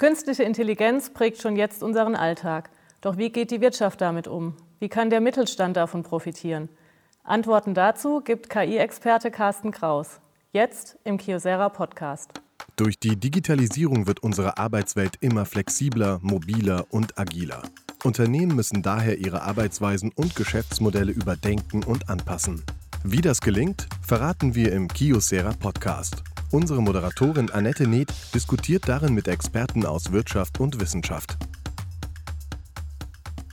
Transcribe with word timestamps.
Künstliche 0.00 0.44
Intelligenz 0.44 1.10
prägt 1.10 1.42
schon 1.42 1.56
jetzt 1.56 1.82
unseren 1.82 2.16
Alltag. 2.16 2.70
Doch 3.02 3.18
wie 3.18 3.28
geht 3.28 3.50
die 3.50 3.60
Wirtschaft 3.60 4.00
damit 4.00 4.28
um? 4.28 4.56
Wie 4.78 4.88
kann 4.88 5.10
der 5.10 5.20
Mittelstand 5.20 5.76
davon 5.76 6.04
profitieren? 6.04 6.70
Antworten 7.22 7.74
dazu 7.74 8.22
gibt 8.22 8.48
KI-Experte 8.48 9.30
Carsten 9.30 9.72
Kraus. 9.72 10.20
Jetzt 10.52 10.98
im 11.04 11.18
Kiosera 11.18 11.68
Podcast. 11.68 12.30
Durch 12.76 12.98
die 12.98 13.16
Digitalisierung 13.16 14.06
wird 14.06 14.22
unsere 14.22 14.56
Arbeitswelt 14.56 15.16
immer 15.20 15.44
flexibler, 15.44 16.18
mobiler 16.22 16.86
und 16.88 17.18
agiler. 17.18 17.60
Unternehmen 18.02 18.56
müssen 18.56 18.80
daher 18.80 19.18
ihre 19.18 19.42
Arbeitsweisen 19.42 20.12
und 20.14 20.34
Geschäftsmodelle 20.34 21.12
überdenken 21.12 21.84
und 21.84 22.08
anpassen. 22.08 22.62
Wie 23.04 23.20
das 23.20 23.42
gelingt, 23.42 23.86
verraten 24.00 24.54
wir 24.54 24.72
im 24.72 24.88
Kiosera 24.88 25.52
Podcast. 25.52 26.22
Unsere 26.52 26.82
Moderatorin 26.82 27.48
Annette 27.52 27.86
Neth 27.86 28.12
diskutiert 28.34 28.88
darin 28.88 29.14
mit 29.14 29.28
Experten 29.28 29.86
aus 29.86 30.10
Wirtschaft 30.10 30.58
und 30.58 30.80
Wissenschaft. 30.80 31.36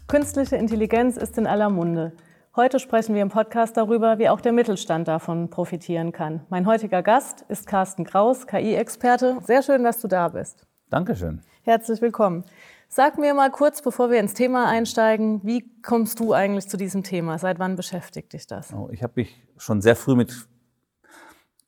Künstliche 0.08 0.56
Intelligenz 0.56 1.16
ist 1.16 1.38
in 1.38 1.46
aller 1.46 1.70
Munde. 1.70 2.14
Heute 2.56 2.80
sprechen 2.80 3.14
wir 3.14 3.22
im 3.22 3.30
Podcast 3.30 3.78
darüber, 3.78 4.18
wie 4.18 4.30
auch 4.30 4.42
der 4.42 4.52
Mittelstand 4.52 5.08
davon 5.08 5.52
profitieren 5.52 6.12
kann. 6.12 6.42
Mein 6.50 6.66
heutiger 6.66 7.04
Gast 7.04 7.46
ist 7.50 7.68
Carsten 7.68 8.04
Kraus, 8.04 8.48
KI-Experte. 8.48 9.38
Sehr 9.46 9.62
schön, 9.62 9.84
dass 9.84 10.00
du 10.00 10.08
da 10.08 10.30
bist. 10.30 10.66
Dankeschön. 10.90 11.44
Herzlich 11.62 12.02
willkommen. 12.02 12.46
Sag 12.88 13.20
mir 13.20 13.36
mal 13.36 13.52
kurz, 13.52 13.84
bevor 13.84 14.10
wir 14.10 14.20
ins 14.20 14.34
Thema 14.34 14.70
einsteigen, 14.70 15.42
wie 15.44 15.70
kommst 15.84 16.20
du 16.20 16.34
eigentlich 16.34 16.68
zu 16.68 16.78
diesem 16.78 17.04
Thema? 17.04 17.38
Seit 17.38 17.60
wann 17.60 17.76
beschäftigt 17.76 18.34
dich 18.34 18.48
das? 18.48 18.74
Oh, 18.74 18.90
ich 18.92 19.04
habe 19.04 19.14
mich 19.18 19.40
schon 19.58 19.82
sehr 19.82 19.96
früh 19.96 20.16
mit 20.16 20.48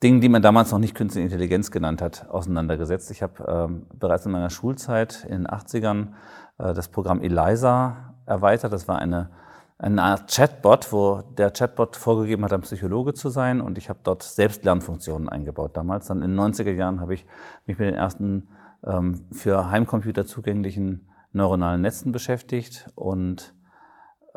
Dingen, 0.01 0.21
die 0.21 0.29
man 0.29 0.41
damals 0.41 0.71
noch 0.71 0.79
nicht 0.79 0.95
künstliche 0.95 1.25
Intelligenz 1.25 1.71
genannt 1.71 2.01
hat, 2.01 2.29
auseinandergesetzt. 2.29 3.11
Ich 3.11 3.21
habe 3.21 3.43
ähm, 3.47 3.85
bereits 3.93 4.25
in 4.25 4.31
meiner 4.31 4.49
Schulzeit 4.49 5.25
in 5.25 5.43
den 5.43 5.47
80ern 5.47 6.13
äh, 6.57 6.73
das 6.73 6.87
Programm 6.87 7.21
ELISA 7.21 8.13
erweitert. 8.25 8.71
Das 8.71 8.87
war 8.87 8.99
eine, 8.99 9.29
eine 9.77 10.01
Art 10.01 10.33
Chatbot, 10.33 10.93
wo 10.93 11.21
der 11.37 11.51
Chatbot 11.51 11.97
vorgegeben 11.97 12.45
hat, 12.45 12.53
ein 12.53 12.61
Psychologe 12.61 13.13
zu 13.13 13.29
sein. 13.29 13.59
Und 13.59 13.77
ich 13.77 13.89
habe 13.89 13.99
dort 14.03 14.23
Selbstlernfunktionen 14.23 15.27
eingebaut 15.27 15.75
damals. 15.75 16.07
Dann 16.07 16.21
in 16.21 16.31
den 16.31 16.39
90er 16.39 16.71
Jahren 16.71 17.01
habe 17.01 17.13
ich 17.13 17.25
mich 17.65 17.77
mit 17.77 17.89
den 17.89 17.95
ersten 17.95 18.47
ähm, 18.85 19.25
für 19.33 19.69
Heimcomputer 19.69 20.25
zugänglichen 20.25 21.09
neuronalen 21.33 21.81
Netzen 21.81 22.13
beschäftigt 22.13 22.89
und 22.95 23.53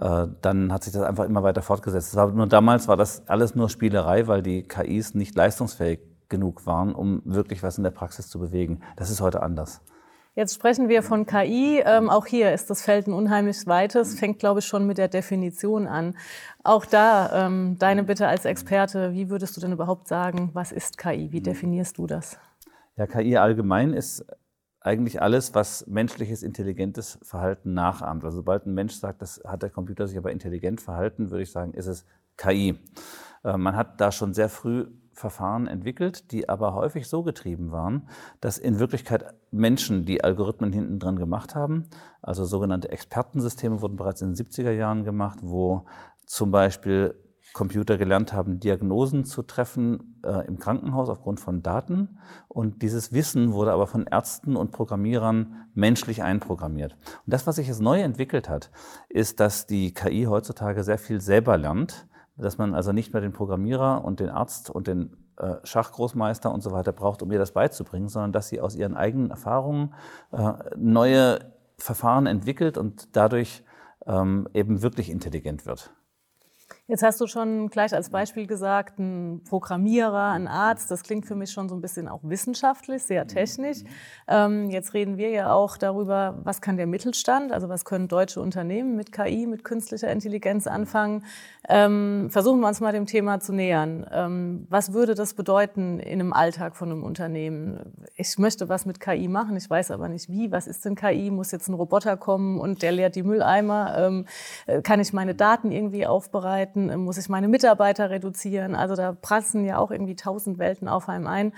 dann 0.03 0.73
hat 0.73 0.85
sich 0.85 0.93
das 0.93 1.03
einfach 1.03 1.25
immer 1.25 1.43
weiter 1.43 1.63
fortgesetzt. 1.63 2.17
War, 2.17 2.31
nur 2.33 2.47
damals 2.47 2.89
war 2.89 2.97
das 2.97 3.29
alles 3.29 3.55
nur 3.55 3.69
Spielerei, 3.69 4.27
weil 4.27 4.43
die 4.43 4.63
KIs 4.63 5.15
nicht 5.15 5.35
leistungsfähig 5.37 6.01
genug 6.29 6.67
waren, 6.67 6.95
um 6.95 7.23
wirklich 7.25 7.63
was 7.63 7.79
in 7.79 7.85
der 7.85 7.91
Praxis 7.93 8.29
zu 8.29 8.41
bewegen. 8.41 8.81
Das 8.97 9.11
ist 9.11 9.21
heute 9.21 9.43
anders. 9.43 9.81
Jetzt 10.35 10.55
sprechen 10.55 10.89
wir 10.89 11.03
von 11.03 11.27
KI. 11.27 11.83
Ähm, 11.85 12.09
auch 12.09 12.25
hier 12.25 12.53
ist 12.53 12.71
das 12.71 12.81
Feld 12.81 13.07
ein 13.07 13.13
unheimlich 13.13 13.67
weites, 13.67 14.19
fängt, 14.19 14.39
glaube 14.39 14.61
ich, 14.61 14.67
schon 14.67 14.87
mit 14.87 14.97
der 14.97 15.09
Definition 15.09 15.87
an. 15.87 16.17
Auch 16.65 16.87
da 16.87 17.47
ähm, 17.47 17.77
deine 17.79 18.03
Bitte 18.03 18.27
als 18.27 18.47
Experte, 18.47 19.13
wie 19.13 19.29
würdest 19.29 19.57
du 19.57 19.61
denn 19.61 19.73
überhaupt 19.73 20.09
sagen, 20.09 20.49
was 20.55 20.73
ist 20.73 20.97
KI? 20.97 21.33
Wie 21.33 21.43
definierst 21.43 21.99
du 21.99 22.07
das? 22.07 22.39
Ja, 22.97 23.07
KI 23.07 23.37
allgemein 23.37 23.93
ist 23.93 24.25
eigentlich 24.85 25.23
alles, 25.23 25.55
was 25.55 25.87
menschliches, 25.87 26.43
intelligentes 26.43 27.19
Verhalten 27.23 27.75
nachahmt. 27.75 28.25
Also 28.25 28.39
sobald 28.39 28.67
ein 28.67 28.75
Mensch 28.75 28.95
sagt, 28.95 29.23
das 29.23 29.41
hat 29.47 29.63
der 29.63 29.71
Computer 29.71 30.07
sich 30.07 30.19
aber 30.19 30.33
intelligent 30.33 30.81
verhalten, 30.81 31.31
würde 31.31 31.43
ich 31.43 31.53
sagen, 31.53 31.75
ist 31.75 31.87
es 31.87 32.05
KI. 32.37 32.79
Äh, 33.45 33.57
man 33.57 33.77
hat 33.77 34.01
da 34.01 34.13
schon 34.13 34.35
sehr 34.35 34.49
früh 34.49 34.87
Verfahren 35.15 35.67
entwickelt, 35.67 36.33
die 36.33 36.49
aber 36.49 36.75
häufig 36.75 37.07
so 37.07 37.23
getrieben 37.23 37.71
waren, 37.71 38.09
dass 38.41 38.57
in 38.57 38.79
Wirklichkeit 38.79 39.35
Menschen 39.51 40.07
die 40.07 40.25
Algorithmen 40.25 40.73
hinten 40.73 40.99
dran 40.99 41.17
gemacht 41.17 41.55
haben. 41.55 41.89
Also 42.23 42.47
sogenannte 42.47 42.91
Expertensysteme 42.91 43.83
wurden 43.83 43.97
bereits 43.97 44.23
in 44.23 44.35
den 44.35 44.47
70er 44.47 44.73
Jahren 44.73 45.05
gemacht, 45.05 45.41
wo 45.43 45.85
zum 46.25 46.51
Beispiel 46.51 47.15
Computer 47.53 47.99
gelernt 47.99 48.33
haben, 48.33 48.61
Diagnosen 48.61 49.25
zu 49.25 49.43
treffen 49.43 50.21
äh, 50.25 50.47
im 50.47 50.59
Krankenhaus 50.59 51.09
aufgrund 51.09 51.41
von 51.41 51.63
Daten. 51.63 52.19
Und 52.49 52.83
dieses 52.83 53.13
Wissen 53.13 53.53
wurde 53.53 53.73
aber 53.73 53.87
von 53.87 54.07
Ärzten 54.07 54.57
und 54.57 54.73
Programmierern 54.73 55.67
menschlich 55.75 56.23
einprogrammiert. 56.23 56.93
Und 56.93 57.33
das, 57.33 57.47
was 57.47 57.57
sich 57.57 57.69
jetzt 57.69 57.81
neu 57.81 58.01
entwickelt 58.01 58.49
hat, 58.49 58.71
ist, 59.09 59.41
dass 59.41 59.67
die 59.67 59.93
KI 59.93 60.25
heutzutage 60.25 60.83
sehr 60.83 60.99
viel 60.99 61.21
selber 61.21 61.59
lernt, 61.59 62.07
dass 62.37 62.59
man 62.59 62.75
also 62.75 62.93
nicht 62.93 63.13
mehr 63.13 63.21
den 63.23 63.33
Programmierer 63.33 64.05
und 64.05 64.21
den 64.21 64.31
Arzt 64.31 64.71
und 64.71 64.87
den 64.87 65.17
äh, 65.37 65.57
Schachgroßmeister 65.65 66.53
und 66.53 66.63
so 66.63 66.73
weiter 66.73 66.93
braucht, 66.93 67.23
um 67.23 67.31
ihr 67.33 67.39
das 67.39 67.53
beizubringen, 67.53 68.09
sondern 68.09 68.33
dass 68.33 68.49
sie 68.49 68.61
aus 68.61 68.75
ihren 68.75 68.97
eigenen 68.97 69.31
Erfahrungen 69.31 69.95
äh, 70.31 70.53
neue 70.77 71.53
Verfahren 71.79 72.27
entwickelt 72.27 72.79
und 72.79 73.17
dadurch 73.17 73.65
ähm, 74.07 74.49
eben 74.55 74.83
wirklich 74.83 75.11
intelligent 75.11 75.67
wird. 75.67 75.93
Jetzt 76.89 77.05
hast 77.05 77.21
du 77.21 77.29
schon 77.29 77.69
gleich 77.69 77.95
als 77.95 78.11
Beispiel 78.11 78.49
gesagt, 78.49 78.99
ein 78.99 79.45
Programmierer, 79.49 80.33
ein 80.33 80.49
Arzt, 80.49 80.91
das 80.91 81.05
klingt 81.05 81.27
für 81.27 81.37
mich 81.37 81.53
schon 81.53 81.69
so 81.69 81.77
ein 81.77 81.81
bisschen 81.81 82.09
auch 82.09 82.19
wissenschaftlich, 82.25 83.05
sehr 83.05 83.25
technisch. 83.29 83.79
Ähm, 84.27 84.69
jetzt 84.69 84.93
reden 84.93 85.17
wir 85.17 85.31
ja 85.31 85.53
auch 85.53 85.77
darüber, 85.77 86.41
was 86.43 86.61
kann 86.61 86.77
der 86.77 86.89
Mittelstand, 86.89 87.53
also 87.53 87.69
was 87.69 87.85
können 87.85 88.09
deutsche 88.09 88.41
Unternehmen 88.41 88.97
mit 88.97 89.13
KI, 89.13 89.47
mit 89.47 89.63
künstlicher 89.63 90.11
Intelligenz 90.11 90.67
anfangen. 90.67 91.25
Ähm, 91.69 92.29
versuchen 92.31 92.59
wir 92.59 92.67
uns 92.67 92.81
mal 92.81 92.93
dem 92.93 93.07
Thema 93.07 93.39
zu 93.39 93.53
nähern. 93.53 94.05
Ähm, 94.11 94.67
was 94.69 94.93
würde 94.93 95.15
das 95.15 95.35
bedeuten 95.35 96.01
in 96.01 96.19
einem 96.19 96.33
Alltag 96.33 96.75
von 96.75 96.91
einem 96.91 97.05
Unternehmen? 97.05 97.93
Ich 98.17 98.39
möchte 98.39 98.69
was 98.69 98.87
mit 98.87 98.99
KI 98.99 99.29
machen, 99.29 99.57
ich 99.57 99.71
weiß 99.71 99.93
aber 99.93 100.09
nicht 100.09 100.29
wie. 100.29 100.51
Was 100.51 100.67
ist 100.67 100.85
denn 100.85 100.97
KI? 100.97 101.31
Muss 101.31 101.53
jetzt 101.53 101.69
ein 101.69 101.75
Roboter 101.75 102.17
kommen 102.17 102.59
und 102.59 102.83
der 102.83 102.91
leert 102.91 103.15
die 103.15 103.23
Mülleimer? 103.23 103.95
Ähm, 103.97 104.27
äh, 104.67 104.83
kann 104.83 104.99
ich 104.99 105.13
meine 105.13 105.37
Daten 105.37 105.71
irgendwie 105.71 106.09
aufbereiten? 106.09 106.72
Welten, 106.73 106.91
äh, 106.91 106.97
muss 106.97 107.19
ich 107.19 107.29
meine 107.29 107.49
Mitarbeiter 107.49 108.11
reduzieren? 108.11 108.75
Also 108.75 108.95
da 108.95 109.13
prassen 109.13 109.65
ja 109.65 109.79
auch 109.79 109.91
irgendwie 109.91 110.17
tausend 110.17 110.59
Welten 110.59 110.89
auf 110.89 111.09
einem 111.09 111.27
ein. 111.27 111.53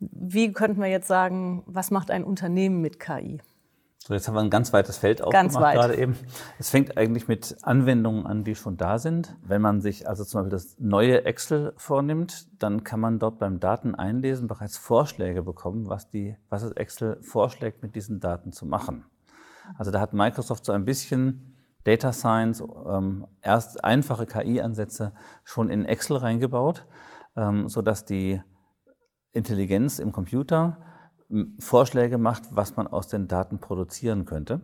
Wie 0.00 0.52
könnten 0.52 0.80
wir 0.80 0.88
jetzt 0.88 1.08
sagen, 1.08 1.62
was 1.66 1.90
macht 1.90 2.10
ein 2.10 2.24
Unternehmen 2.24 2.80
mit 2.80 3.00
KI? 3.00 3.40
So, 3.98 4.14
jetzt 4.14 4.26
haben 4.26 4.36
wir 4.36 4.40
ein 4.40 4.48
ganz 4.48 4.72
weites 4.72 4.96
Feld 4.96 5.20
aufgemacht 5.20 5.54
weit. 5.60 5.74
gerade 5.74 5.96
eben. 5.96 6.16
Es 6.58 6.70
fängt 6.70 6.96
eigentlich 6.96 7.28
mit 7.28 7.56
Anwendungen 7.62 8.26
an, 8.26 8.42
die 8.44 8.54
schon 8.54 8.76
da 8.76 8.98
sind. 8.98 9.36
Wenn 9.42 9.60
man 9.60 9.80
sich 9.82 10.08
also 10.08 10.24
zum 10.24 10.40
Beispiel 10.40 10.50
das 10.50 10.76
neue 10.78 11.24
Excel 11.26 11.74
vornimmt, 11.76 12.46
dann 12.62 12.84
kann 12.84 13.00
man 13.00 13.18
dort 13.18 13.38
beim 13.38 13.60
Daten 13.60 13.94
einlesen 13.94 14.48
bereits 14.48 14.78
Vorschläge 14.78 15.42
bekommen, 15.42 15.88
was, 15.88 16.08
die, 16.08 16.36
was 16.48 16.62
das 16.62 16.72
Excel 16.72 17.18
vorschlägt, 17.22 17.82
mit 17.82 17.96
diesen 17.96 18.20
Daten 18.20 18.52
zu 18.52 18.64
machen. 18.64 19.04
Also 19.76 19.90
da 19.90 20.00
hat 20.00 20.14
Microsoft 20.14 20.64
so 20.64 20.72
ein 20.72 20.86
bisschen 20.86 21.57
Data 21.84 22.12
Science, 22.12 22.62
ähm, 22.86 23.26
erst 23.40 23.84
einfache 23.84 24.26
KI-Ansätze 24.26 25.12
schon 25.44 25.70
in 25.70 25.84
Excel 25.84 26.18
reingebaut, 26.18 26.86
ähm, 27.36 27.68
sodass 27.68 28.04
die 28.04 28.42
Intelligenz 29.32 29.98
im 29.98 30.12
Computer 30.12 30.78
Vorschläge 31.58 32.18
macht, 32.18 32.44
was 32.50 32.76
man 32.76 32.86
aus 32.86 33.08
den 33.08 33.28
Daten 33.28 33.58
produzieren 33.58 34.24
könnte. 34.24 34.60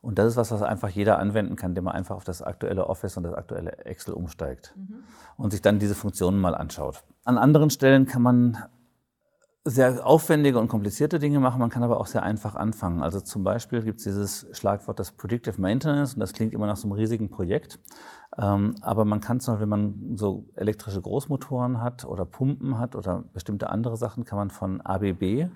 Und 0.00 0.18
das 0.18 0.28
ist 0.28 0.36
was, 0.36 0.50
was 0.50 0.62
einfach 0.62 0.88
jeder 0.88 1.18
anwenden 1.18 1.54
kann, 1.56 1.72
indem 1.72 1.84
man 1.84 1.94
einfach 1.94 2.16
auf 2.16 2.24
das 2.24 2.42
aktuelle 2.42 2.86
Office 2.86 3.16
und 3.16 3.22
das 3.24 3.34
aktuelle 3.34 3.84
Excel 3.84 4.14
umsteigt 4.14 4.74
mhm. 4.76 5.04
und 5.36 5.50
sich 5.50 5.62
dann 5.62 5.78
diese 5.78 5.94
Funktionen 5.94 6.40
mal 6.40 6.54
anschaut. 6.54 7.04
An 7.24 7.38
anderen 7.38 7.70
Stellen 7.70 8.06
kann 8.06 8.22
man 8.22 8.58
sehr 9.64 10.06
aufwendige 10.06 10.58
und 10.58 10.68
komplizierte 10.68 11.18
Dinge 11.18 11.40
machen, 11.40 11.60
man 11.60 11.70
kann 11.70 11.82
aber 11.82 12.00
auch 12.00 12.06
sehr 12.06 12.22
einfach 12.22 12.54
anfangen. 12.54 13.02
Also 13.02 13.20
zum 13.20 13.44
Beispiel 13.44 13.82
gibt 13.82 13.98
es 13.98 14.04
dieses 14.04 14.46
Schlagwort 14.52 14.98
das 14.98 15.12
Predictive 15.12 15.60
Maintenance 15.60 16.14
und 16.14 16.20
das 16.20 16.32
klingt 16.32 16.54
immer 16.54 16.66
nach 16.66 16.76
so 16.76 16.88
einem 16.88 16.92
riesigen 16.92 17.28
Projekt. 17.28 17.78
Ähm, 18.38 18.76
aber 18.80 19.04
man 19.04 19.20
kann 19.20 19.40
zum 19.40 19.54
Beispiel, 19.54 19.62
wenn 19.62 19.68
man 19.68 20.16
so 20.16 20.46
elektrische 20.54 21.02
Großmotoren 21.02 21.80
hat 21.82 22.04
oder 22.04 22.24
Pumpen 22.24 22.78
hat 22.78 22.94
oder 22.94 23.24
bestimmte 23.32 23.70
andere 23.70 23.96
Sachen, 23.96 24.24
kann 24.24 24.38
man 24.38 24.50
von 24.50 24.80
ABB 24.80 25.48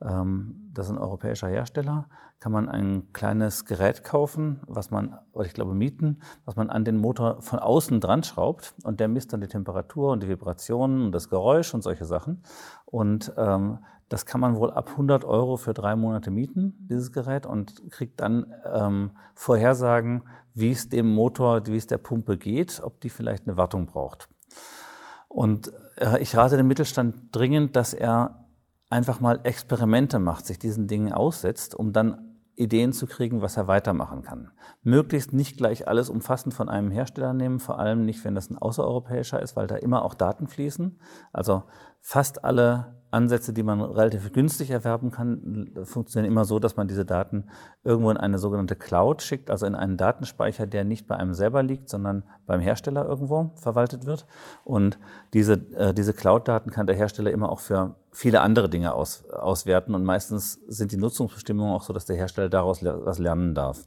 das 0.00 0.86
ist 0.86 0.92
ein 0.92 0.98
europäischer 0.98 1.48
Hersteller, 1.48 2.08
kann 2.38 2.52
man 2.52 2.68
ein 2.68 3.12
kleines 3.12 3.64
Gerät 3.64 4.04
kaufen, 4.04 4.60
was 4.66 4.92
man, 4.92 5.18
oder 5.32 5.44
ich 5.44 5.54
glaube 5.54 5.74
mieten, 5.74 6.20
was 6.44 6.54
man 6.54 6.70
an 6.70 6.84
den 6.84 6.98
Motor 6.98 7.42
von 7.42 7.58
außen 7.58 8.00
dran 8.00 8.22
schraubt 8.22 8.74
und 8.84 9.00
der 9.00 9.08
misst 9.08 9.32
dann 9.32 9.40
die 9.40 9.48
Temperatur 9.48 10.12
und 10.12 10.22
die 10.22 10.28
Vibrationen 10.28 11.06
und 11.06 11.12
das 11.12 11.28
Geräusch 11.28 11.74
und 11.74 11.82
solche 11.82 12.04
Sachen. 12.04 12.42
Und 12.84 13.32
ähm, 13.36 13.78
das 14.08 14.24
kann 14.24 14.40
man 14.40 14.56
wohl 14.56 14.70
ab 14.70 14.90
100 14.90 15.24
Euro 15.24 15.56
für 15.56 15.74
drei 15.74 15.96
Monate 15.96 16.30
mieten, 16.30 16.86
dieses 16.88 17.12
Gerät, 17.12 17.44
und 17.44 17.90
kriegt 17.90 18.20
dann 18.20 18.54
ähm, 18.72 19.10
Vorhersagen, 19.34 20.22
wie 20.54 20.70
es 20.70 20.88
dem 20.88 21.12
Motor, 21.12 21.66
wie 21.66 21.76
es 21.76 21.88
der 21.88 21.98
Pumpe 21.98 22.38
geht, 22.38 22.80
ob 22.82 23.00
die 23.00 23.10
vielleicht 23.10 23.46
eine 23.46 23.56
Wartung 23.56 23.86
braucht. 23.86 24.28
Und 25.28 25.72
äh, 25.96 26.18
ich 26.20 26.36
rate 26.36 26.56
dem 26.56 26.68
Mittelstand 26.68 27.34
dringend, 27.36 27.76
dass 27.76 27.92
er 27.92 28.47
einfach 28.90 29.20
mal 29.20 29.40
Experimente 29.44 30.18
macht, 30.18 30.46
sich 30.46 30.58
diesen 30.58 30.86
Dingen 30.86 31.12
aussetzt, 31.12 31.74
um 31.74 31.92
dann 31.92 32.38
Ideen 32.58 32.92
zu 32.92 33.06
kriegen, 33.06 33.40
was 33.40 33.56
er 33.56 33.68
weitermachen 33.68 34.22
kann. 34.22 34.50
Möglichst 34.82 35.32
nicht 35.32 35.56
gleich 35.56 35.86
alles 35.86 36.10
umfassend 36.10 36.54
von 36.54 36.68
einem 36.68 36.90
Hersteller 36.90 37.32
nehmen, 37.32 37.60
vor 37.60 37.78
allem 37.78 38.04
nicht, 38.04 38.24
wenn 38.24 38.34
das 38.34 38.50
ein 38.50 38.58
außereuropäischer 38.58 39.40
ist, 39.40 39.54
weil 39.54 39.68
da 39.68 39.76
immer 39.76 40.04
auch 40.04 40.14
Daten 40.14 40.48
fließen. 40.48 41.00
Also 41.32 41.62
fast 42.00 42.44
alle 42.44 42.97
Ansätze, 43.10 43.52
die 43.52 43.62
man 43.62 43.80
relativ 43.80 44.32
günstig 44.32 44.70
erwerben 44.70 45.10
kann, 45.10 45.70
funktionieren 45.84 46.30
immer 46.30 46.44
so, 46.44 46.58
dass 46.58 46.76
man 46.76 46.88
diese 46.88 47.04
Daten 47.04 47.44
irgendwo 47.84 48.10
in 48.10 48.16
eine 48.16 48.38
sogenannte 48.38 48.76
Cloud 48.76 49.22
schickt, 49.22 49.50
also 49.50 49.66
in 49.66 49.74
einen 49.74 49.96
Datenspeicher, 49.96 50.66
der 50.66 50.84
nicht 50.84 51.06
bei 51.06 51.16
einem 51.16 51.34
selber 51.34 51.62
liegt, 51.62 51.88
sondern 51.88 52.24
beim 52.46 52.60
Hersteller 52.60 53.06
irgendwo 53.06 53.50
verwaltet 53.54 54.06
wird. 54.06 54.26
Und 54.64 54.98
diese, 55.32 55.54
äh, 55.74 55.94
diese 55.94 56.12
Cloud-Daten 56.12 56.70
kann 56.70 56.86
der 56.86 56.96
Hersteller 56.96 57.30
immer 57.30 57.50
auch 57.50 57.60
für 57.60 57.94
viele 58.12 58.40
andere 58.40 58.68
Dinge 58.68 58.94
aus, 58.94 59.24
auswerten. 59.30 59.94
Und 59.94 60.04
meistens 60.04 60.60
sind 60.66 60.92
die 60.92 60.96
Nutzungsbestimmungen 60.96 61.74
auch 61.74 61.82
so, 61.82 61.92
dass 61.92 62.04
der 62.04 62.16
Hersteller 62.16 62.48
daraus 62.48 62.84
was 62.84 63.18
lernen 63.18 63.54
darf. 63.54 63.86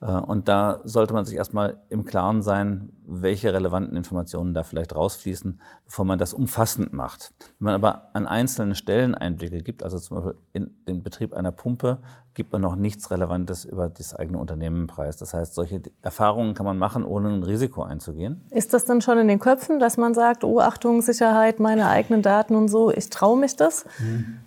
Äh, 0.00 0.12
und 0.12 0.48
da 0.48 0.80
sollte 0.84 1.14
man 1.14 1.24
sich 1.24 1.36
erstmal 1.36 1.78
im 1.88 2.04
Klaren 2.04 2.42
sein, 2.42 2.90
welche 3.06 3.52
relevanten 3.52 3.96
Informationen 3.96 4.54
da 4.54 4.62
vielleicht 4.62 4.94
rausfließen, 4.94 5.60
bevor 5.86 6.04
man 6.04 6.18
das 6.18 6.34
umfassend 6.34 6.92
macht. 6.92 7.32
Wenn 7.58 7.66
man 7.66 7.74
aber 7.74 8.10
an 8.12 8.26
einzelnen 8.26 8.74
Stellen 8.74 9.14
Einblicke 9.14 9.62
gibt, 9.62 9.82
also 9.82 9.98
zum 9.98 10.16
Beispiel 10.16 10.34
in 10.52 10.70
den 10.86 11.02
Betrieb 11.02 11.32
einer 11.32 11.52
Pumpe, 11.52 11.98
gibt 12.34 12.52
man 12.52 12.60
noch 12.60 12.76
nichts 12.76 13.10
Relevantes 13.10 13.64
über 13.64 13.88
das 13.88 14.14
eigene 14.14 14.38
Unternehmen 14.38 14.86
preis. 14.86 15.16
Das 15.16 15.34
heißt, 15.34 15.54
solche 15.54 15.82
Erfahrungen 16.02 16.54
kann 16.54 16.66
man 16.66 16.78
machen, 16.78 17.04
ohne 17.04 17.30
ein 17.30 17.42
Risiko 17.42 17.82
einzugehen. 17.82 18.42
Ist 18.50 18.74
das 18.74 18.84
dann 18.84 19.00
schon 19.00 19.18
in 19.18 19.26
den 19.26 19.40
Köpfen, 19.40 19.80
dass 19.80 19.96
man 19.96 20.14
sagt, 20.14 20.44
oh 20.44 20.60
Achtung, 20.60 21.02
Sicherheit, 21.02 21.58
meine 21.58 21.88
eigenen 21.88 22.22
Daten 22.22 22.54
und 22.54 22.68
so, 22.68 22.92
ich 22.92 23.10
traue 23.10 23.38
mich 23.38 23.56
das? 23.56 23.86
Mhm. 23.98 24.38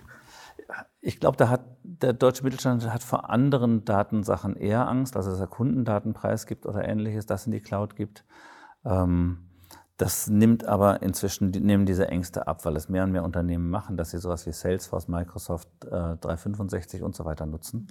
Ich 1.02 1.20
glaube, 1.20 1.36
da 1.36 1.50
hat 1.50 1.62
der 1.84 2.14
deutsche 2.14 2.44
Mittelstand 2.44 2.88
hat 2.92 3.04
vor 3.04 3.30
anderen 3.30 3.86
Datensachen 3.86 4.56
eher 4.56 4.88
Angst, 4.88 5.16
also 5.18 5.32
dass 5.32 5.40
er 5.40 5.48
Kundendatenpreis 5.48 6.46
gibt 6.46 6.66
oder 6.66 6.88
ähnliches, 6.88 7.26
das 7.26 7.48
in 7.48 7.52
die 7.52 7.60
Cloud 7.60 7.96
gibt. 7.96 8.24
Ähm, 8.86 9.52
das 10.02 10.28
nimmt 10.28 10.66
aber 10.66 11.04
inzwischen 11.04 11.52
nehmen 11.52 11.86
diese 11.86 12.08
Ängste 12.08 12.48
ab, 12.48 12.66
weil 12.66 12.76
es 12.76 12.90
mehr 12.90 13.04
und 13.04 13.12
mehr 13.12 13.24
Unternehmen 13.24 13.70
machen, 13.70 13.98
dass 13.98 14.10
sie 14.10 14.18
sowas 14.18 14.48
wie 14.48 14.52
Salesforce, 14.52 15.08
Microsoft 15.08 15.68
äh, 15.86 16.18
365 16.18 17.04
und 17.04 17.16
so 17.16 17.24
weiter 17.24 17.46
nutzen. 17.46 17.86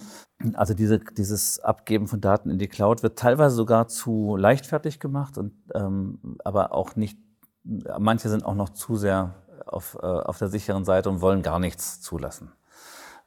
Also 0.54 0.74
diese, 0.74 0.98
dieses 0.98 1.60
Abgeben 1.60 2.08
von 2.08 2.20
Daten 2.20 2.50
in 2.50 2.58
die 2.58 2.66
Cloud 2.66 3.04
wird 3.04 3.16
teilweise 3.16 3.54
sogar 3.54 3.86
zu 3.86 4.36
leichtfertig 4.36 4.98
gemacht 4.98 5.38
und 5.38 5.52
ähm, 5.72 6.36
aber 6.44 6.72
auch 6.72 6.96
nicht. 6.96 7.16
Manche 7.62 8.28
sind 8.28 8.44
auch 8.44 8.56
noch 8.56 8.70
zu 8.70 8.96
sehr 8.96 9.34
auf, 9.66 9.96
äh, 10.02 10.06
auf 10.06 10.38
der 10.38 10.48
sicheren 10.48 10.84
Seite 10.84 11.10
und 11.10 11.20
wollen 11.20 11.42
gar 11.42 11.60
nichts 11.60 12.00
zulassen. 12.00 12.50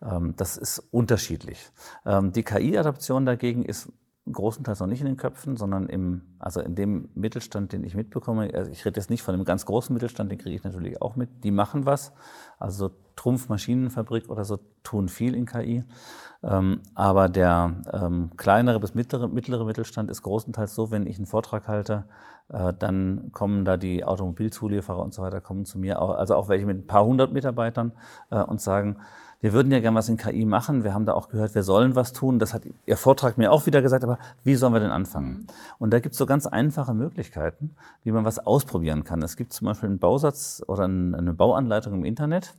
Ähm, 0.01 0.33
das 0.37 0.57
ist 0.57 0.79
unterschiedlich. 0.91 1.71
Ähm, 2.05 2.31
die 2.31 2.43
KI-Adaption 2.43 3.25
dagegen 3.25 3.63
ist 3.63 3.91
großenteils 4.31 4.79
noch 4.79 4.87
nicht 4.87 5.01
in 5.01 5.07
den 5.07 5.17
Köpfen, 5.17 5.57
sondern 5.57 5.87
im, 5.87 6.21
also 6.39 6.61
in 6.61 6.75
dem 6.75 7.09
Mittelstand, 7.13 7.73
den 7.73 7.83
ich 7.83 7.93
mitbekomme. 7.93 8.53
Also 8.53 8.71
ich 8.71 8.85
rede 8.85 8.97
jetzt 8.97 9.09
nicht 9.09 9.21
von 9.21 9.33
einem 9.33 9.43
ganz 9.43 9.65
großen 9.65 9.93
Mittelstand, 9.93 10.31
den 10.31 10.39
kriege 10.39 10.55
ich 10.55 10.63
natürlich 10.63 11.01
auch 11.01 11.17
mit. 11.17 11.43
Die 11.43 11.51
machen 11.51 11.85
was. 11.85 12.13
Also 12.57 12.91
Trumpf 13.17 13.49
Maschinenfabrik 13.49 14.29
oder 14.29 14.45
so 14.45 14.59
tun 14.83 15.09
viel 15.09 15.35
in 15.35 15.45
KI. 15.45 15.83
Ähm, 16.41 16.81
aber 16.95 17.27
der 17.27 18.31
kleinere 18.37 18.79
bis 18.79 18.93
mittlere, 18.95 19.27
mittlere 19.27 19.65
Mittelstand 19.65 20.09
ist 20.09 20.21
großenteils 20.21 20.73
so, 20.73 20.89
wenn 20.89 21.05
ich 21.05 21.17
einen 21.17 21.25
Vortrag 21.25 21.67
halte, 21.67 22.05
äh, 22.49 22.73
dann 22.77 23.31
kommen 23.31 23.65
da 23.65 23.77
die 23.77 24.03
Automobilzulieferer 24.03 24.99
und 24.99 25.13
so 25.13 25.21
weiter, 25.21 25.41
kommen 25.41 25.65
zu 25.65 25.79
mir, 25.79 25.99
also 26.01 26.35
auch 26.35 26.49
welche 26.49 26.65
mit 26.65 26.77
ein 26.77 26.87
paar 26.87 27.05
hundert 27.05 27.31
Mitarbeitern 27.33 27.93
äh, 28.29 28.41
und 28.41 28.61
sagen, 28.61 28.97
wir 29.43 29.51
würden 29.51 29.73
ja 29.73 29.81
gern 29.81 29.93
was 29.93 30.07
in 30.07 30.15
KI 30.15 30.45
machen. 30.45 30.85
Wir 30.85 30.93
haben 30.93 31.05
da 31.05 31.13
auch 31.13 31.27
gehört, 31.27 31.53
wir 31.53 31.63
sollen 31.63 31.97
was 31.97 32.13
tun. 32.13 32.39
Das 32.39 32.53
hat 32.53 32.61
Ihr 32.85 32.95
Vortrag 32.95 33.37
mir 33.37 33.51
auch 33.51 33.65
wieder 33.65 33.81
gesagt, 33.81 34.05
aber 34.05 34.17
wie 34.45 34.55
sollen 34.55 34.71
wir 34.71 34.79
denn 34.79 34.89
anfangen? 34.89 35.47
Und 35.79 35.91
da 35.91 35.99
gibt 35.99 36.13
es 36.13 36.17
so 36.17 36.25
ganz 36.25 36.47
einfache 36.47 36.93
Möglichkeiten, 36.93 37.75
wie 38.05 38.13
man 38.13 38.23
was 38.23 38.39
ausprobieren 38.39 39.03
kann. 39.03 39.21
Es 39.21 39.35
gibt 39.35 39.51
zum 39.51 39.65
Beispiel 39.67 39.89
einen 39.89 39.99
Bausatz 39.99 40.63
oder 40.65 40.85
eine 40.85 41.33
Bauanleitung 41.33 41.93
im 41.93 42.05
Internet. 42.05 42.55